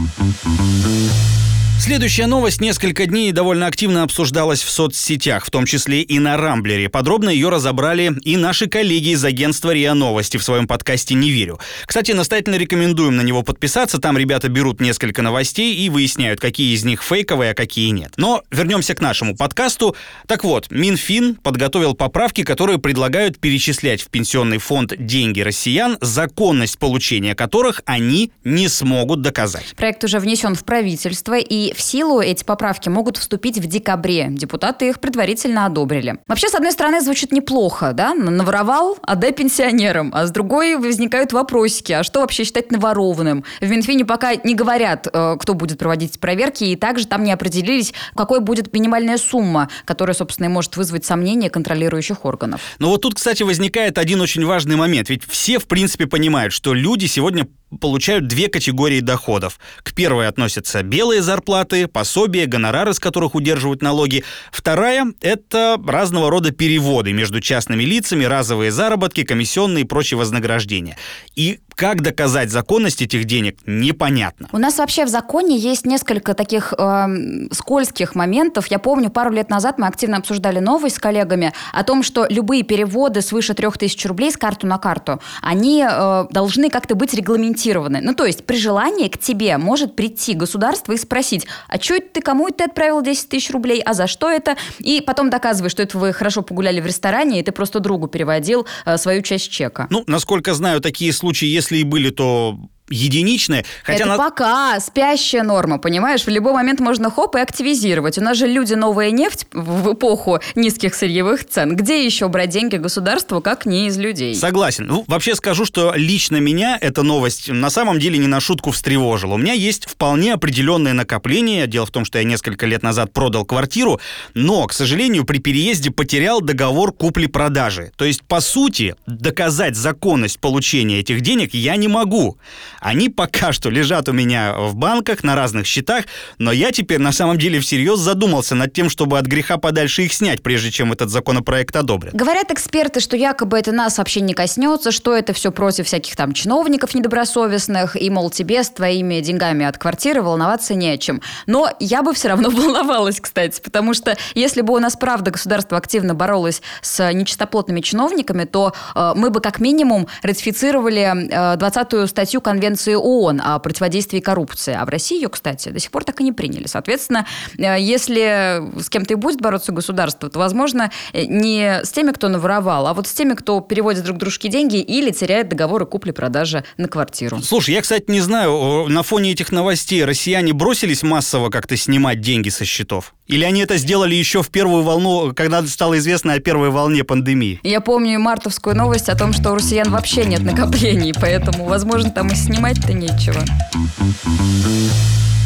Следующая 1.82 2.28
новость 2.28 2.62
несколько 2.62 3.08
дней 3.08 3.32
довольно 3.32 3.66
активно 3.66 4.04
обсуждалась 4.04 4.62
в 4.62 4.70
соцсетях, 4.70 5.44
в 5.44 5.50
том 5.50 5.66
числе 5.66 6.04
и 6.04 6.20
на 6.20 6.38
Рамблере. 6.38 6.90
Подробно 6.90 7.30
ее 7.30 7.50
разобрали 7.50 8.14
и 8.22 8.38
наши 8.38 8.68
коллеги 8.68 9.14
из 9.14 9.26
агентства 9.26 9.74
РИА 9.74 9.96
Новости 9.96 10.38
в 10.38 10.44
своем 10.44 10.68
подкасте 10.68 11.16
«Не 11.16 11.32
верю». 11.32 11.60
Кстати, 11.88 12.12
настоятельно 12.12 12.58
рекомендуем 12.58 13.18
на 13.18 13.22
него 13.22 13.42
подписаться. 13.42 13.98
Там 13.98 14.16
ребята 14.16 14.48
берут 14.48 14.80
несколько 14.80 15.24
новостей 15.24 15.76
и 15.76 15.90
выясняют, 15.90 16.40
какие 16.40 16.76
из 16.76 16.84
них 16.84 17.02
фейковые, 17.02 17.52
а 17.52 17.56
какие 17.56 17.90
нет. 17.90 18.14
Но 18.16 18.44
вернемся 18.52 18.94
к 18.94 19.02
нашему 19.02 19.36
подкасту. 19.36 19.96
Так 20.28 20.44
вот, 20.44 20.70
Минфин 20.70 21.34
подготовил 21.34 21.96
поправки, 21.96 22.44
которые 22.44 22.78
предлагают 22.78 23.40
перечислять 23.40 24.04
в 24.04 24.10
пенсионный 24.10 24.60
фонд 24.60 24.94
деньги 25.00 25.42
россиян, 25.42 25.98
законность 26.00 26.78
получения 26.78 27.34
которых 27.34 27.82
они 27.86 28.32
не 28.44 28.68
смогут 28.68 29.24
доказать. 29.24 29.74
Проект 29.76 30.04
уже 30.04 30.20
внесен 30.20 30.54
в 30.54 30.64
правительство, 30.64 31.40
и 31.40 31.71
в 31.76 31.82
силу 31.82 32.22
эти 32.22 32.44
поправки 32.44 32.90
могут 32.90 33.18
вступить 33.18 33.58
в 33.58 33.68
декабре. 33.68 34.28
Депутаты 34.30 34.90
их 34.90 35.00
предварительно 35.00 35.66
одобрили. 35.66 36.20
Вообще, 36.28 36.50
с 36.50 36.56
одной 36.56 36.72
стороны, 36.72 37.02
звучит 37.02 37.32
неплохо, 37.32 37.94
да? 37.94 38.14
Наворовал, 38.14 38.98
отдай 39.04 39.32
пенсионерам. 39.32 40.12
А 40.14 40.26
с 40.26 40.32
другой 40.32 40.76
возникают 40.76 41.34
вопросики. 41.34 41.92
А 41.94 42.04
что 42.04 42.22
вообще 42.22 42.44
считать 42.44 42.72
наворованным? 42.72 43.44
В 43.60 43.70
Минфине 43.70 44.06
пока 44.06 44.36
не 44.36 44.56
говорят, 44.56 45.08
э, 45.12 45.38
кто 45.40 45.54
будет 45.54 45.80
проводить 45.80 46.20
проверки, 46.20 46.64
и 46.64 46.76
также 46.76 47.08
там 47.08 47.24
не 47.24 47.32
определились, 47.32 47.94
какой 48.16 48.40
будет 48.40 48.74
минимальная 48.74 49.18
сумма, 49.18 49.70
которая, 49.86 50.16
собственно, 50.16 50.48
и 50.48 50.50
может 50.50 50.78
вызвать 50.78 51.06
сомнения 51.06 51.50
контролирующих 51.50 52.26
органов. 52.26 52.62
Но 52.80 52.90
вот 52.90 53.02
тут, 53.02 53.16
кстати, 53.16 53.44
возникает 53.44 53.98
один 53.98 54.22
очень 54.22 54.46
важный 54.46 54.76
момент. 54.76 55.10
Ведь 55.10 55.24
все, 55.26 55.60
в 55.60 55.66
принципе, 55.66 56.08
понимают, 56.08 56.54
что 56.54 56.74
люди 56.74 57.06
сегодня 57.06 57.48
получают 57.80 58.28
две 58.28 58.48
категории 58.50 59.00
доходов. 59.00 59.60
К 59.84 59.94
первой 59.94 60.28
относятся 60.28 60.84
белые 60.84 61.22
зарплаты, 61.22 61.61
пособия, 61.88 62.46
гонорары, 62.46 62.94
с 62.94 63.00
которых 63.00 63.36
удерживают 63.36 63.82
налоги. 63.82 64.24
Вторая– 64.52 65.06
это 65.22 65.80
разного 65.86 66.30
рода 66.30 66.52
переводы 66.52 67.14
между 67.14 67.42
частными 67.42 67.84
лицами, 67.84 68.26
разовые 68.26 68.72
заработки, 68.72 69.24
комиссионные 69.24 69.84
и 69.84 69.88
прочие 69.88 70.18
вознаграждения. 70.18 70.98
И 71.36 71.60
как 71.82 72.04
доказать 72.04 72.52
законность 72.52 73.02
этих 73.02 73.26
денег, 73.26 73.58
непонятно. 73.66 74.48
У 74.52 74.60
нас 74.60 74.78
вообще 74.78 75.04
в 75.04 75.08
законе 75.08 75.58
есть 75.58 75.84
несколько 75.88 76.36
таких 76.36 76.76
э, 76.78 77.08
скользких 77.52 78.14
моментов. 78.14 78.68
Я 78.68 78.78
помню, 78.78 79.10
пару 79.10 79.32
лет 79.32 79.50
назад 79.50 79.80
мы 79.80 79.88
активно 79.88 80.18
обсуждали 80.18 80.60
новость 80.60 80.98
с 80.98 81.00
коллегами 81.00 81.54
о 81.74 81.84
том, 81.84 82.04
что 82.04 82.28
любые 82.30 82.62
переводы 82.62 83.24
свыше 83.24 83.56
3000 83.56 84.06
рублей 84.06 84.32
с 84.32 84.38
карту 84.38 84.68
на 84.68 84.78
карту, 84.78 85.20
они 85.42 85.84
э, 85.84 86.26
должны 86.30 86.70
как-то 86.70 86.94
быть 86.94 87.16
регламентированы. 87.16 88.00
Ну, 88.00 88.14
то 88.14 88.26
есть 88.26 88.46
при 88.46 88.58
желании 88.58 89.08
к 89.08 89.18
тебе 89.18 89.58
может 89.58 89.96
прийти 89.96 90.36
государство 90.36 90.92
и 90.92 90.98
спросить, 90.98 91.48
а 91.68 91.80
что 91.80 91.96
это 91.96 92.06
ты, 92.14 92.22
кому 92.22 92.48
это 92.48 92.60
ты 92.60 92.64
отправил 92.66 93.02
10 93.02 93.28
тысяч 93.28 93.50
рублей, 93.50 93.82
а 93.82 93.96
за 93.96 94.06
что 94.06 94.30
это? 94.30 94.56
И 94.78 95.02
потом 95.02 95.32
доказываешь, 95.32 95.72
что 95.72 95.82
это 95.82 95.98
вы 95.98 96.14
хорошо 96.14 96.44
погуляли 96.44 96.80
в 96.80 96.86
ресторане, 96.86 97.40
и 97.40 97.44
ты 97.44 97.52
просто 97.52 97.80
другу 97.80 98.08
переводил 98.08 98.68
э, 98.86 99.00
свою 99.00 99.24
часть 99.24 99.50
чека. 99.50 99.88
Ну, 99.90 100.04
насколько 100.06 100.54
знаю, 100.54 100.80
такие 100.80 101.12
случаи, 101.12 101.48
если 101.48 101.71
и 101.76 101.84
были, 101.84 102.10
то 102.10 102.58
единичные. 102.92 103.66
Хотя 103.84 104.00
Это 104.00 104.06
на... 104.06 104.18
пока 104.18 104.80
спящая 104.80 105.44
норма, 105.44 105.78
понимаешь? 105.80 106.24
В 106.24 106.30
любой 106.30 106.54
момент 106.54 106.80
можно 106.80 107.10
хоп 107.10 107.36
и 107.36 107.40
активизировать. 107.40 108.18
У 108.18 108.22
нас 108.22 108.38
же 108.38 108.48
люди 108.48 108.74
новая 108.74 109.12
нефть 109.12 109.48
в 109.52 109.94
эпоху 109.94 110.40
низких 110.56 110.94
сырьевых 110.94 111.48
цен. 111.48 111.76
Где 111.76 112.06
еще 112.06 112.28
брать 112.28 112.50
деньги 112.50 112.76
государству, 112.78 113.42
как 113.42 113.66
не 113.66 113.88
из 113.88 113.98
людей? 113.98 114.36
Согласен. 114.36 114.86
Ну, 114.88 115.04
вообще 115.08 115.36
скажу, 115.36 115.66
что 115.66 115.94
лично 115.96 116.38
меня 116.38 116.78
эта 116.80 117.04
новость 117.04 117.50
на 117.50 117.70
самом 117.70 118.00
деле 118.00 118.18
не 118.18 118.28
на 118.28 118.40
шутку 118.40 118.72
встревожила. 118.72 119.34
У 119.34 119.38
меня 119.38 119.54
есть 119.54 119.90
вполне 119.90 120.34
определенные 120.34 120.94
накопления. 120.94 121.68
Дело 121.68 121.86
в 121.86 121.92
том, 121.92 122.06
что 122.06 122.18
я 122.18 122.24
несколько 122.24 122.66
лет 122.66 122.84
назад 122.84 123.14
продал 123.14 123.46
квартиру, 123.46 124.00
но, 124.34 124.66
к 124.68 124.74
сожалению, 124.74 125.26
при 125.26 125.40
переезде 125.40 125.92
потерял 125.92 126.42
договор 126.42 126.92
купли-продажи. 126.92 127.92
То 127.96 128.06
есть, 128.06 128.24
по 128.24 128.40
сути, 128.42 128.96
доказать 129.06 129.76
законность 129.76 130.40
получения 130.40 131.00
этих 131.00 131.22
денег 131.22 131.54
я 131.54 131.76
не 131.76 131.88
могу. 131.88 132.38
Они 132.82 133.10
пока 133.10 133.54
что 133.54 133.70
лежат 133.70 134.10
у 134.10 134.12
меня 134.12 134.56
в 134.58 134.76
банках 134.76 135.24
на 135.24 135.36
разных 135.36 135.68
счетах, 135.68 136.06
но 136.40 136.52
я 136.52 136.72
теперь 136.72 136.98
на 136.98 137.12
самом 137.12 137.38
деле 137.38 137.60
всерьез 137.60 138.00
задумался 138.00 138.56
над 138.56 138.74
тем, 138.74 138.90
чтобы 138.90 139.20
от 139.20 139.28
греха 139.28 139.58
подальше 139.58 140.02
их 140.02 140.14
снять, 140.14 140.42
прежде 140.42 140.72
чем 140.72 140.92
этот 140.92 141.12
законопроект 141.12 141.76
одобрят. 141.76 142.16
Говорят 142.16 142.50
эксперты, 142.50 143.00
что 143.00 143.16
якобы 143.16 143.60
это 143.60 143.72
нас 143.72 144.00
вообще 144.00 144.22
не 144.22 144.34
коснется, 144.34 144.92
что 144.92 145.16
это 145.16 145.32
все 145.34 145.52
против 145.52 145.86
всяких 145.86 146.16
там 146.16 146.34
чиновников 146.34 146.96
недобросовестных, 146.96 148.02
и, 148.02 148.10
мол, 148.10 148.32
тебе 148.32 148.64
с 148.64 148.72
твоими 148.72 149.20
деньгами 149.22 149.64
от 149.64 149.78
квартиры 149.78 150.24
волноваться 150.24 150.74
не 150.74 150.90
о 150.90 150.98
чем. 150.98 151.22
Но 151.46 151.70
я 151.80 152.02
бы 152.02 152.16
все 152.16 152.30
равно 152.30 152.50
волновалась, 152.50 153.22
кстати, 153.22 153.62
потому 153.62 153.94
что 153.94 154.18
если 154.34 154.62
бы 154.62 154.74
у 154.74 154.80
нас, 154.80 154.96
правда, 154.96 155.30
государство 155.30 155.78
активно 155.78 156.16
боролось 156.16 156.64
с 156.82 157.12
нечистоплотными 157.14 157.82
чиновниками, 157.82 158.46
то 158.46 158.74
э, 158.96 159.14
мы 159.16 159.30
бы 159.30 159.40
как 159.40 159.60
минимум 159.60 160.08
ратифицировали 160.24 161.02
э, 161.02 161.58
20-ю 161.58 162.08
статью 162.08 162.42
Конвенции 162.42 162.71
Конвенции 162.72 162.94
ООН 162.94 163.42
о 163.44 163.60
противодействии 163.60 164.22
коррупции. 164.22 164.74
А 164.74 164.86
в 164.86 164.90
России 164.90 165.18
ее, 165.18 165.28
кстати, 165.28 165.68
до 165.70 165.80
сих 165.80 165.92
пор 165.92 166.06
так 166.06 166.22
и 166.22 166.24
не 166.24 166.32
приняли. 166.32 166.68
Соответственно, 166.68 167.28
э, 167.58 167.76
если 167.80 168.62
с 168.80 168.90
кем-то 168.90 169.14
и 169.14 169.16
будет 169.18 169.42
бороться 169.42 169.74
государство, 169.74 170.30
то, 170.30 170.40
возможно, 170.40 170.90
э, 171.12 171.26
не 171.26 171.82
с 171.84 171.92
теми, 171.92 172.12
кто 172.12 172.30
наворовал, 172.30 172.88
а 172.88 172.94
вот 172.94 173.08
с 173.08 173.14
теми, 173.14 173.34
кто 173.34 173.60
переводит 173.60 174.06
друг 174.06 174.18
дружке 174.18 174.48
деньги 174.48 174.78
или 174.78 175.12
теряет 175.12 175.50
договоры 175.50 175.86
купли-продажи 175.86 176.64
на 176.78 176.88
квартиру. 176.88 177.42
Слушай, 177.42 177.76
я, 177.76 177.82
кстати, 177.82 178.06
не 178.08 178.22
знаю, 178.22 178.88
на 178.88 179.04
фоне 179.04 179.32
этих 179.32 179.52
новостей 179.52 180.06
россияне 180.06 180.54
бросились 180.54 181.04
массово 181.04 181.50
как-то 181.50 181.76
снимать 181.76 182.22
деньги 182.22 182.48
со 182.48 182.64
счетов? 182.64 183.14
Или 183.32 183.46
они 183.46 183.62
это 183.62 183.78
сделали 183.78 184.14
еще 184.14 184.44
в 184.44 184.50
первую 184.50 184.84
волну, 184.84 185.34
когда 185.34 185.66
стало 185.66 185.98
известно 185.98 186.34
о 186.34 186.40
первой 186.40 186.70
волне 186.70 187.06
пандемии? 187.06 187.62
Я 187.64 187.80
помню 187.80 188.20
мартовскую 188.20 188.76
новость 188.76 189.08
о 189.08 189.18
том, 189.18 189.32
что 189.32 189.52
у 189.52 189.56
россиян 189.56 189.90
вообще 189.90 190.26
нет 190.26 190.42
накоплений, 190.42 191.14
поэтому, 191.14 191.64
возможно, 191.64 192.10
там 192.12 192.28
и 192.28 192.36
снимать-то 192.62 192.94
нечего. 192.94 193.44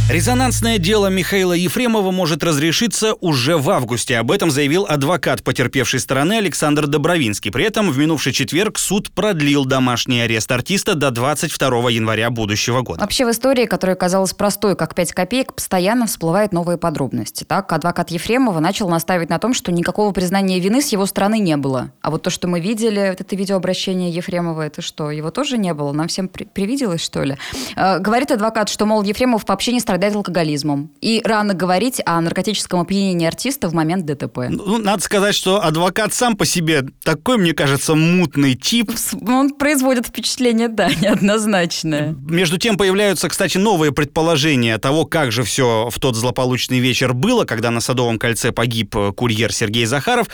Резонансное 0.08 0.78
дело 0.78 1.08
Михаила 1.08 1.54
Ефремова 1.54 2.12
может 2.12 2.44
разрешиться 2.44 3.16
уже 3.22 3.58
в 3.58 3.72
августе. 3.72 4.20
Об 4.20 4.32
этом 4.32 4.52
заявил 4.52 4.86
адвокат 4.88 5.44
потерпевшей 5.44 6.00
стороны 6.00 6.34
Александр 6.34 6.86
Добровинский. 6.86 7.52
При 7.52 7.66
этом 7.66 7.90
в 7.90 7.98
минувший 7.98 8.32
четверг 8.32 8.78
суд 8.78 9.10
продлил 9.10 9.66
домашний 9.66 10.22
арест 10.22 10.52
артиста 10.52 10.94
до 10.94 11.10
22 11.10 11.90
января 11.90 12.30
будущего 12.30 12.84
года. 12.84 13.02
Вообще 13.02 13.26
в 13.26 13.32
истории, 13.32 13.66
которая 13.66 13.96
казалась 13.96 14.34
простой, 14.34 14.76
как 14.76 14.94
5 14.94 15.12
копеек, 15.12 15.56
постоянно 15.56 16.06
всплывают 16.06 16.54
новые 16.54 16.78
подробности. 16.78 17.44
Так, 17.44 17.74
адвокат 17.74 18.12
Ефремова 18.12 18.60
начал 18.60 18.88
настаивать 18.88 19.32
на 19.32 19.40
том, 19.40 19.56
что 19.56 19.72
никакого 19.72 20.12
признания 20.12 20.60
вины 20.60 20.84
с 20.84 20.90
его 20.90 21.08
стороны 21.08 21.40
не 21.40 21.58
было. 21.58 21.90
А 22.02 22.12
вот 22.12 22.22
то, 22.22 22.30
что 22.30 22.48
мы 22.48 22.60
видели, 22.60 23.08
вот 23.10 23.22
это 23.22 23.36
видеообращение 23.36 24.12
Ефремова, 24.12 24.62
это 24.62 24.84
что, 24.84 25.10
его 25.10 25.32
тоже 25.32 25.58
не 25.58 25.74
было? 25.74 25.94
Нам 25.94 26.10
всем 26.10 26.28
при- 26.28 26.44
привиделось, 26.46 27.02
что 27.04 27.24
ли? 27.24 27.38
Э, 27.76 27.98
говорит 27.98 28.30
адвокат, 28.30 28.70
что, 28.70 28.86
мол, 28.86 29.02
Ефремов 29.02 29.46
по 29.46 29.56
общению 29.56 29.82
с 29.82 29.95
страдает 29.96 30.16
алкоголизмом. 30.18 30.92
И 31.00 31.22
рано 31.24 31.54
говорить 31.54 32.02
о 32.06 32.20
наркотическом 32.20 32.82
опьянении 32.82 33.25
артиста 33.25 33.70
в 33.70 33.74
момент 33.74 34.06
ДТП. 34.06 34.50
Ну, 34.50 34.78
надо 34.78 35.02
сказать, 35.02 35.34
что 35.34 35.64
адвокат 35.64 36.14
сам 36.14 36.36
по 36.36 36.46
себе 36.46 36.84
такой, 37.02 37.38
мне 37.38 37.54
кажется, 37.54 37.96
мутный 37.96 38.56
тип. 38.56 38.92
Он 39.25 39.52
производит 39.52 40.08
впечатление, 40.08 40.68
да, 40.68 40.90
неоднозначное. 41.02 42.14
Между 42.28 42.58
тем 42.58 42.75
появляются, 42.75 43.30
кстати, 43.30 43.58
новые 43.58 43.94
предположения 43.94 44.78
того, 44.80 45.06
как 45.06 45.32
же 45.32 45.44
все 45.44 45.88
в 45.90 45.98
тот 46.02 46.18
злополучный 46.18 46.80
вечер 46.80 47.14
было, 47.14 47.46
когда 47.46 47.72
на 47.72 47.80
Садовом 47.80 48.20
кольце 48.20 48.52
погиб 48.52 48.94
курьер 49.16 49.54
Сергей 49.54 49.86
Захаров. 49.86 50.28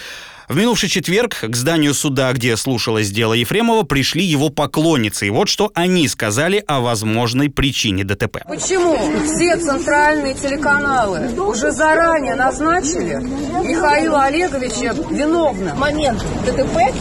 В 0.51 0.55
минувший 0.57 0.89
четверг 0.89 1.45
к 1.47 1.55
зданию 1.55 1.93
суда, 1.93 2.33
где 2.33 2.57
слушалось 2.57 3.09
дело 3.09 3.31
Ефремова, 3.31 3.83
пришли 3.83 4.25
его 4.25 4.49
поклонницы. 4.49 5.27
И 5.27 5.29
вот 5.29 5.47
что 5.47 5.71
они 5.75 6.09
сказали 6.09 6.61
о 6.67 6.81
возможной 6.81 7.49
причине 7.49 8.03
ДТП. 8.03 8.39
Почему 8.45 8.97
все 9.23 9.55
центральные 9.55 10.33
телеканалы 10.33 11.29
уже 11.41 11.71
заранее 11.71 12.35
назначили 12.35 13.15
Михаила 13.65 14.25
Олеговича 14.25 14.93
виновным? 15.09 15.79
Момент 15.79 16.21
ДТП 16.45 16.93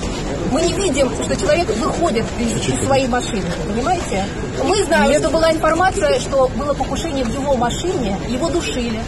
мы 0.52 0.62
не 0.62 0.72
видим, 0.74 1.10
что 1.24 1.34
человек 1.34 1.68
выходит 1.76 2.26
из 2.38 2.84
своей 2.84 3.08
машины, 3.08 3.50
понимаете? 3.66 4.26
Мы 4.62 4.84
знаем, 4.84 5.20
что 5.20 5.28
была 5.28 5.50
информация, 5.50 6.20
что 6.20 6.46
было 6.56 6.72
покушение 6.72 7.24
в 7.24 7.32
его 7.32 7.56
машине, 7.56 8.16
его 8.28 8.48
душили. 8.48 9.00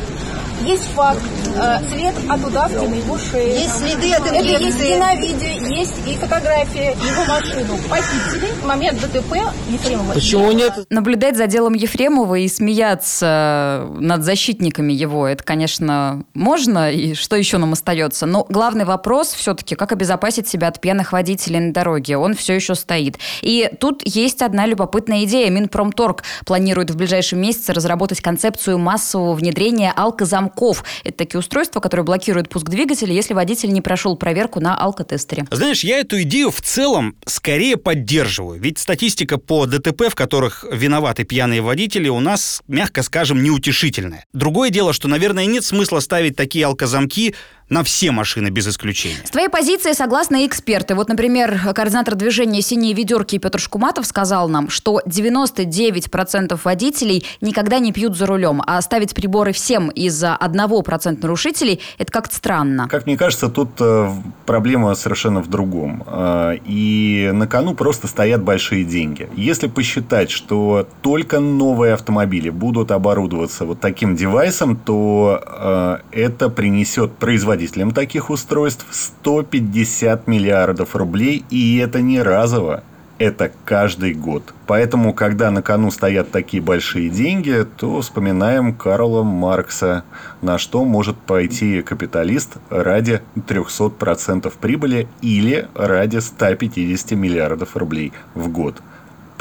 Есть 0.65 0.85
факт, 0.95 1.21
э, 1.57 1.79
след 1.91 2.15
от 2.29 2.45
удавки 2.45 2.75
на 2.75 2.95
его 2.95 3.19
шее. 3.19 3.63
Есть 3.63 3.79
следы 3.79 4.13
от 4.15 4.27
Это 4.27 4.45
есть 4.45 4.81
и 4.81 4.97
на 4.97 5.15
видео, 5.17 5.67
есть 5.75 5.95
и 6.07 6.17
фотография 6.17 6.91
его 6.93 7.25
машину. 7.25 7.79
Похитили 7.91 8.53
в 8.61 8.65
момент 8.65 9.01
ДТП 9.01 9.35
Ефремова. 9.69 10.13
Почему 10.13 10.53
нет? 10.53 10.87
Наблюдать 10.89 11.37
за 11.37 11.49
делом 11.49 11.75
Ефремова 11.75 12.37
и 12.37 12.47
смеяться 12.47 13.89
над 13.99 14.23
защитниками 14.23 14.93
его, 14.93 15.27
это, 15.27 15.43
конечно, 15.43 16.25
можно, 16.35 16.93
и 16.93 17.15
что 17.15 17.35
еще 17.35 17.59
нам 17.59 17.73
остается. 17.73 18.27
Но 18.27 18.47
главный 18.49 18.85
вопрос 18.85 19.33
все-таки, 19.33 19.75
как 19.75 19.91
обезопасить 19.91 20.47
себя 20.47 20.69
от 20.69 20.81
пьяных 20.81 21.13
водителей 21.13 21.59
на 21.59 21.73
дороге, 21.73 22.19
он 22.19 22.35
все 22.35 22.55
еще 22.55 22.77
стоит. 22.77 23.19
И 23.41 23.69
тут 23.81 24.03
есть 24.05 24.43
одна 24.43 24.67
любопытная 24.67 25.25
идея. 25.25 25.51
Минпромторг 25.51 26.23
планирует 26.47 26.91
в 26.91 26.97
ближайшие 26.97 27.41
месяцы 27.41 27.73
разработать 27.73 28.21
концепцию 28.21 28.79
массового 28.79 29.35
внедрения 29.35 29.93
алкозамков 29.95 30.52
замков. 30.53 30.85
Это 31.05 31.19
такие 31.19 31.39
устройства, 31.39 31.81
которые 31.81 32.05
блокируют 32.05 32.49
пуск 32.49 32.69
двигателя, 32.69 33.13
если 33.13 33.35
водитель 33.35 33.73
не 33.73 33.81
прошел 33.81 34.17
проверку 34.17 34.61
на 34.61 34.77
алкотестере. 34.77 35.45
Знаешь, 35.51 35.85
я 35.85 35.99
эту 35.99 36.23
идею 36.23 36.51
в 36.51 36.61
целом 36.61 37.17
скорее 37.27 37.77
поддерживаю. 37.77 38.61
Ведь 38.61 38.79
статистика 38.79 39.39
по 39.39 39.67
ДТП, 39.67 40.09
в 40.11 40.15
которых 40.15 40.65
виноваты 40.71 41.25
пьяные 41.25 41.61
водители, 41.61 42.09
у 42.09 42.21
нас, 42.21 42.63
мягко 42.69 43.03
скажем, 43.03 43.43
неутешительная. 43.43 44.27
Другое 44.33 44.71
дело, 44.71 44.93
что, 44.93 45.09
наверное, 45.09 45.47
нет 45.47 45.65
смысла 45.65 46.01
ставить 46.01 46.37
такие 46.37 46.67
алкозамки 46.67 47.35
на 47.73 47.83
все 47.83 48.11
машины 48.11 48.51
без 48.51 48.69
исключения. 48.69 49.17
С 49.25 49.31
твоей 49.31 49.49
позиции 49.49 49.93
согласны 49.93 50.47
эксперты. 50.47 50.95
Вот, 50.95 51.09
например, 51.09 51.59
координатор 51.75 52.15
движения 52.15 52.61
«Синие 52.61 52.93
ведерки» 52.93 53.39
Петр 53.39 53.59
Шкуматов 53.59 54.05
сказал 54.07 54.51
нам, 54.51 54.69
что 54.69 55.01
99% 55.07 56.61
водителей 56.63 57.25
никогда 57.41 57.79
не 57.79 57.93
пьют 57.93 58.15
за 58.15 58.27
рулем, 58.27 58.63
а 58.67 58.81
ставить 58.83 59.15
приборы 59.15 59.53
всем 59.53 59.89
из-за 59.89 60.37
1% 60.39 61.23
нарушителей– 61.23 61.81
это 61.99 62.13
как-то 62.13 62.35
странно. 62.35 62.89
Как 62.91 63.07
мне 63.07 63.17
кажется, 63.17 63.49
тут 63.49 63.71
э, 63.81 64.11
проблема 64.45 64.95
совершенно 64.95 65.41
в 65.41 65.49
другом. 65.49 66.05
Э, 66.07 66.57
и 66.67 67.31
на 67.33 67.47
кону 67.47 67.75
просто 67.75 68.07
стоят 68.07 68.43
большие 68.43 68.85
деньги. 68.85 69.31
Если 69.35 69.69
посчитать, 69.69 70.31
что 70.31 70.87
только 71.01 71.41
новые 71.41 71.95
автомобили 71.95 72.51
будут 72.51 72.91
оборудоваться 72.91 73.65
вот 73.65 73.81
таким 73.81 74.15
девайсом, 74.15 74.77
то 74.77 75.43
э, 75.43 75.99
это 76.13 76.51
принесет 76.51 77.13
производителям 77.13 77.62
производителям 77.63 77.93
таких 77.93 78.31
устройств 78.31 78.87
150 78.91 80.27
миллиардов 80.27 80.97
рублей, 80.97 81.45
и 81.51 81.79
это 81.79 82.01
не 82.01 82.21
разово. 82.23 82.83
Это 83.19 83.53
каждый 83.65 84.15
год. 84.15 84.43
Поэтому, 84.67 85.13
когда 85.13 85.51
на 85.53 85.63
кону 85.63 85.93
стоят 85.93 86.33
такие 86.33 86.61
большие 86.61 87.09
деньги, 87.09 87.65
то 87.77 88.01
вспоминаем 88.01 88.75
Карла 88.75 89.23
Маркса, 89.23 90.03
на 90.41 90.59
что 90.59 90.85
может 90.85 91.17
пойти 91.17 91.83
капиталист 91.83 92.57
ради 92.69 93.21
300% 93.37 94.53
прибыли 94.61 95.07
или 95.21 95.69
ради 95.75 96.19
150 96.19 97.13
миллиардов 97.13 97.77
рублей 97.77 98.13
в 98.35 98.49
год 98.49 98.83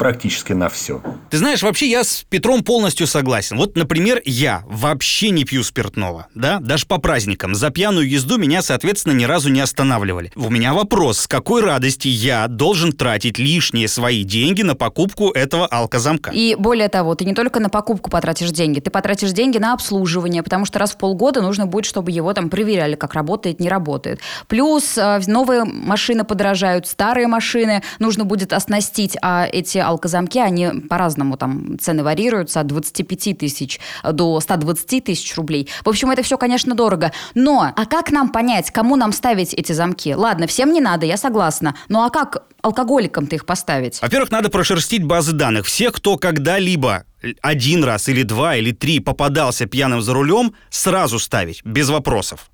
практически 0.02 0.52
на 0.52 0.68
все. 0.68 1.00
Ты 1.30 1.38
знаешь, 1.38 1.62
вообще 1.62 1.88
я 1.88 2.02
с 2.02 2.24
Петром 2.28 2.64
полностью 2.64 3.06
согласен. 3.06 3.56
Вот, 3.56 3.76
например, 3.76 4.20
я 4.24 4.64
вообще 4.66 5.30
не 5.30 5.44
пью 5.44 5.62
спиртного, 5.62 6.26
да, 6.34 6.58
даже 6.58 6.86
по 6.86 6.98
праздникам. 6.98 7.54
За 7.54 7.70
пьяную 7.70 8.10
езду 8.10 8.36
меня, 8.36 8.62
соответственно, 8.62 9.12
ни 9.12 9.22
разу 9.22 9.48
не 9.48 9.60
останавливали. 9.60 10.32
У 10.34 10.50
меня 10.50 10.74
вопрос, 10.74 11.20
с 11.20 11.28
какой 11.28 11.62
радости 11.62 12.08
я 12.08 12.48
должен 12.48 12.90
тратить 12.90 13.38
лишние 13.38 13.86
свои 13.86 14.24
деньги 14.24 14.62
на 14.62 14.74
покупку 14.74 15.30
этого 15.30 15.68
алкозамка? 15.68 16.32
И 16.32 16.56
более 16.56 16.88
того, 16.88 17.14
ты 17.14 17.24
не 17.24 17.34
только 17.34 17.60
на 17.60 17.68
покупку 17.68 18.10
потратишь 18.10 18.50
деньги, 18.50 18.80
ты 18.80 18.90
потратишь 18.90 19.30
деньги 19.30 19.58
на 19.58 19.72
обслуживание, 19.72 20.42
потому 20.42 20.64
что 20.64 20.80
раз 20.80 20.94
в 20.94 20.96
полгода 20.96 21.42
нужно 21.42 21.66
будет, 21.66 21.84
чтобы 21.84 22.10
его 22.10 22.32
там 22.34 22.50
проверяли, 22.50 22.96
как 22.96 23.14
работает, 23.14 23.60
не 23.60 23.68
работает. 23.68 24.18
Плюс 24.48 24.98
э, 24.98 25.20
новые 25.28 25.62
машины 25.62 26.24
подорожают, 26.24 26.88
старые 26.88 27.28
машины 27.28 27.84
нужно 28.00 28.24
будет 28.24 28.52
оснастить, 28.52 29.16
а 29.22 29.46
эти 29.46 29.91
алкозамки, 29.92 30.38
они 30.38 30.68
по-разному 30.88 31.36
там 31.36 31.78
цены 31.78 32.02
варьируются 32.02 32.60
от 32.60 32.66
25 32.66 33.38
тысяч 33.38 33.80
до 34.02 34.40
120 34.40 35.04
тысяч 35.04 35.36
рублей. 35.36 35.68
В 35.84 35.88
общем, 35.88 36.10
это 36.10 36.22
все, 36.22 36.36
конечно, 36.36 36.74
дорого. 36.74 37.12
Но, 37.34 37.72
а 37.74 37.86
как 37.86 38.10
нам 38.10 38.30
понять, 38.30 38.70
кому 38.70 38.96
нам 38.96 39.12
ставить 39.12 39.54
эти 39.54 39.72
замки? 39.72 40.14
Ладно, 40.14 40.46
всем 40.46 40.72
не 40.72 40.80
надо, 40.80 41.06
я 41.06 41.16
согласна. 41.16 41.74
Ну 41.88 42.02
а 42.02 42.10
как 42.10 42.44
алкоголикам-то 42.62 43.36
их 43.36 43.46
поставить? 43.46 44.00
Во-первых, 44.00 44.30
надо 44.30 44.48
прошерстить 44.48 45.04
базы 45.04 45.32
данных. 45.32 45.66
Всех, 45.66 45.92
кто 45.94 46.16
когда-либо 46.16 47.04
один 47.40 47.84
раз 47.84 48.08
или 48.08 48.22
два 48.22 48.56
или 48.56 48.72
три 48.72 49.00
попадался 49.00 49.66
пьяным 49.66 50.02
за 50.02 50.14
рулем, 50.14 50.54
сразу 50.70 51.18
ставить, 51.18 51.64
без 51.64 51.88
вопросов. 51.88 52.50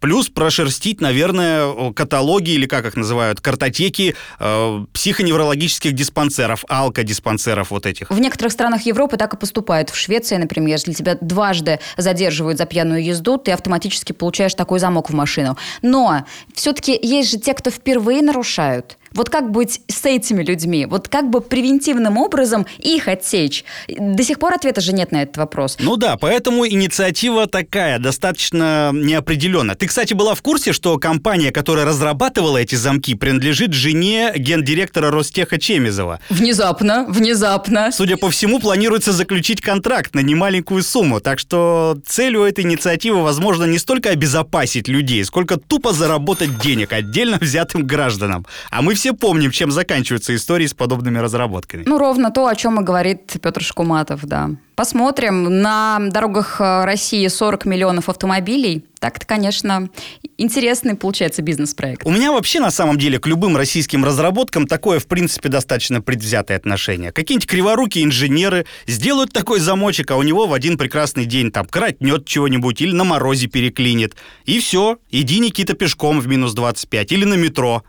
Плюс 0.00 0.28
прошерстить, 0.28 1.00
наверное, 1.00 1.92
каталоги 1.92 2.50
или 2.50 2.66
как 2.66 2.86
их 2.86 2.96
называют, 2.96 3.40
картотеки 3.40 4.14
э, 4.38 4.84
психоневрологических 4.92 5.92
диспансеров, 5.92 6.64
алкодиспансеров 6.68 7.70
вот 7.70 7.86
этих. 7.86 8.10
В 8.10 8.18
некоторых 8.18 8.52
странах 8.52 8.82
Европы 8.82 9.16
так 9.16 9.34
и 9.34 9.36
поступают. 9.36 9.90
В 9.90 9.96
Швеции, 9.96 10.36
например, 10.36 10.70
если 10.70 10.92
тебя 10.92 11.16
дважды 11.20 11.80
задерживают 11.96 12.58
за 12.58 12.66
пьяную 12.66 13.04
езду, 13.04 13.38
ты 13.38 13.52
автоматически 13.52 14.12
получаешь 14.12 14.54
такой 14.54 14.78
замок 14.78 15.10
в 15.10 15.14
машину. 15.14 15.56
Но 15.82 16.24
все-таки 16.54 16.98
есть 17.00 17.30
же 17.30 17.38
те, 17.38 17.54
кто 17.54 17.70
впервые 17.70 18.22
нарушают. 18.22 18.98
Вот 19.14 19.30
как 19.30 19.50
быть 19.50 19.80
с 19.88 20.04
этими 20.04 20.42
людьми? 20.42 20.86
Вот 20.86 21.08
как 21.08 21.30
бы 21.30 21.40
превентивным 21.40 22.18
образом 22.18 22.66
их 22.78 23.08
отсечь? 23.08 23.64
До 23.88 24.22
сих 24.22 24.38
пор 24.38 24.54
ответа 24.54 24.80
же 24.80 24.92
нет 24.92 25.12
на 25.12 25.22
этот 25.22 25.36
вопрос. 25.36 25.76
Ну 25.80 25.96
да, 25.96 26.16
поэтому 26.16 26.66
инициатива 26.66 27.46
такая, 27.46 27.98
достаточно 27.98 28.90
неопределенная. 28.92 29.74
Ты, 29.74 29.86
кстати, 29.86 30.14
была 30.14 30.34
в 30.34 30.42
курсе, 30.42 30.72
что 30.72 30.98
компания, 30.98 31.50
которая 31.50 31.84
разрабатывала 31.84 32.58
эти 32.58 32.74
замки, 32.74 33.14
принадлежит 33.14 33.72
жене 33.72 34.32
гендиректора 34.36 35.10
Ростеха 35.10 35.58
Чемизова? 35.58 36.20
Внезапно, 36.30 37.04
внезапно. 37.08 37.90
Судя 37.92 38.16
по 38.16 38.30
всему, 38.30 38.60
планируется 38.60 39.12
заключить 39.12 39.60
контракт 39.60 40.14
на 40.14 40.20
немаленькую 40.20 40.82
сумму, 40.82 41.20
так 41.20 41.38
что 41.38 41.98
целью 42.06 42.42
этой 42.42 42.64
инициативы, 42.64 43.22
возможно, 43.22 43.64
не 43.64 43.78
столько 43.78 44.10
обезопасить 44.10 44.88
людей, 44.88 45.24
сколько 45.24 45.56
тупо 45.56 45.92
заработать 45.92 46.58
денег 46.58 46.92
отдельно 46.92 47.38
взятым 47.40 47.86
гражданам. 47.86 48.46
А 48.70 48.82
мы 48.82 48.94
все 48.94 49.01
помним, 49.10 49.50
чем 49.50 49.70
заканчиваются 49.70 50.34
истории 50.34 50.66
с 50.66 50.74
подобными 50.74 51.18
разработками. 51.18 51.82
Ну, 51.86 51.98
ровно 51.98 52.30
то, 52.30 52.46
о 52.46 52.54
чем 52.54 52.80
и 52.80 52.84
говорит 52.84 53.36
Петр 53.42 53.62
Шкуматов, 53.62 54.24
да. 54.24 54.50
Посмотрим. 54.74 55.60
На 55.60 55.98
дорогах 56.00 56.60
э, 56.60 56.84
России 56.84 57.26
40 57.26 57.66
миллионов 57.66 58.08
автомобилей. 58.08 58.84
Так-то, 59.00 59.26
конечно, 59.26 59.90
интересный 60.38 60.94
получается 60.94 61.42
бизнес-проект. 61.42 62.06
У 62.06 62.10
меня 62.10 62.32
вообще, 62.32 62.58
на 62.60 62.70
самом 62.70 62.98
деле, 62.98 63.18
к 63.18 63.26
любым 63.26 63.56
российским 63.56 64.04
разработкам 64.04 64.66
такое, 64.66 64.98
в 64.98 65.06
принципе, 65.06 65.48
достаточно 65.48 66.00
предвзятое 66.00 66.56
отношение. 66.56 67.12
Какие-нибудь 67.12 67.48
криворукие 67.48 68.04
инженеры 68.04 68.64
сделают 68.86 69.32
такой 69.32 69.60
замочек, 69.60 70.10
а 70.10 70.16
у 70.16 70.22
него 70.22 70.46
в 70.46 70.54
один 70.54 70.78
прекрасный 70.78 71.26
день 71.26 71.50
там 71.50 71.66
кротнет 71.66 72.26
чего-нибудь 72.26 72.80
или 72.80 72.92
на 72.92 73.04
морозе 73.04 73.48
переклинит. 73.48 74.16
И 74.46 74.58
все, 74.58 74.98
иди, 75.10 75.38
Никита, 75.40 75.74
пешком 75.74 76.20
в 76.20 76.28
минус 76.28 76.54
25 76.54 77.12
или 77.12 77.24
на 77.24 77.34
метро. 77.34 77.82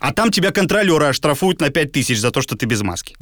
А 0.00 0.12
там 0.12 0.30
тебя 0.30 0.50
контролеры 0.50 1.06
оштрафуют 1.06 1.60
на 1.60 1.70
5 1.70 1.92
тысяч 1.92 2.20
за 2.20 2.30
то, 2.30 2.42
что 2.42 2.56
ты 2.56 2.66
без 2.66 2.82
маски. 2.82 3.16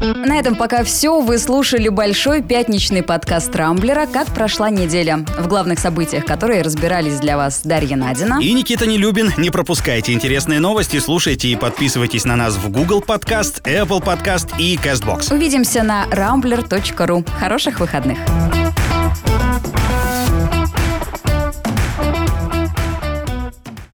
На 0.00 0.38
этом 0.38 0.54
пока 0.54 0.84
все. 0.84 1.20
Вы 1.20 1.38
слушали 1.38 1.88
большой 1.88 2.42
пятничный 2.42 3.02
подкаст 3.02 3.54
Рамблера 3.56 4.06
«Как 4.06 4.26
прошла 4.28 4.68
неделя». 4.68 5.24
В 5.38 5.48
главных 5.48 5.78
событиях, 5.78 6.26
которые 6.26 6.62
разбирались 6.62 7.20
для 7.20 7.36
вас 7.36 7.62
Дарья 7.64 7.96
Надина 7.96 8.38
и 8.40 8.52
Никита 8.52 8.86
Нелюбин. 8.86 9.32
Не 9.38 9.50
пропускайте 9.50 10.12
интересные 10.12 10.60
новости, 10.60 10.98
слушайте 10.98 11.48
и 11.48 11.56
подписывайтесь 11.56 12.24
на 12.24 12.36
нас 12.36 12.56
в 12.56 12.68
Google 12.70 13.02
Podcast, 13.06 13.62
Apple 13.62 14.02
Podcast 14.02 14.58
и 14.58 14.76
CastBox. 14.76 15.32
Увидимся 15.32 15.82
на 15.82 16.06
rambler.ru. 16.06 17.26
Хороших 17.38 17.80
выходных. 17.80 18.18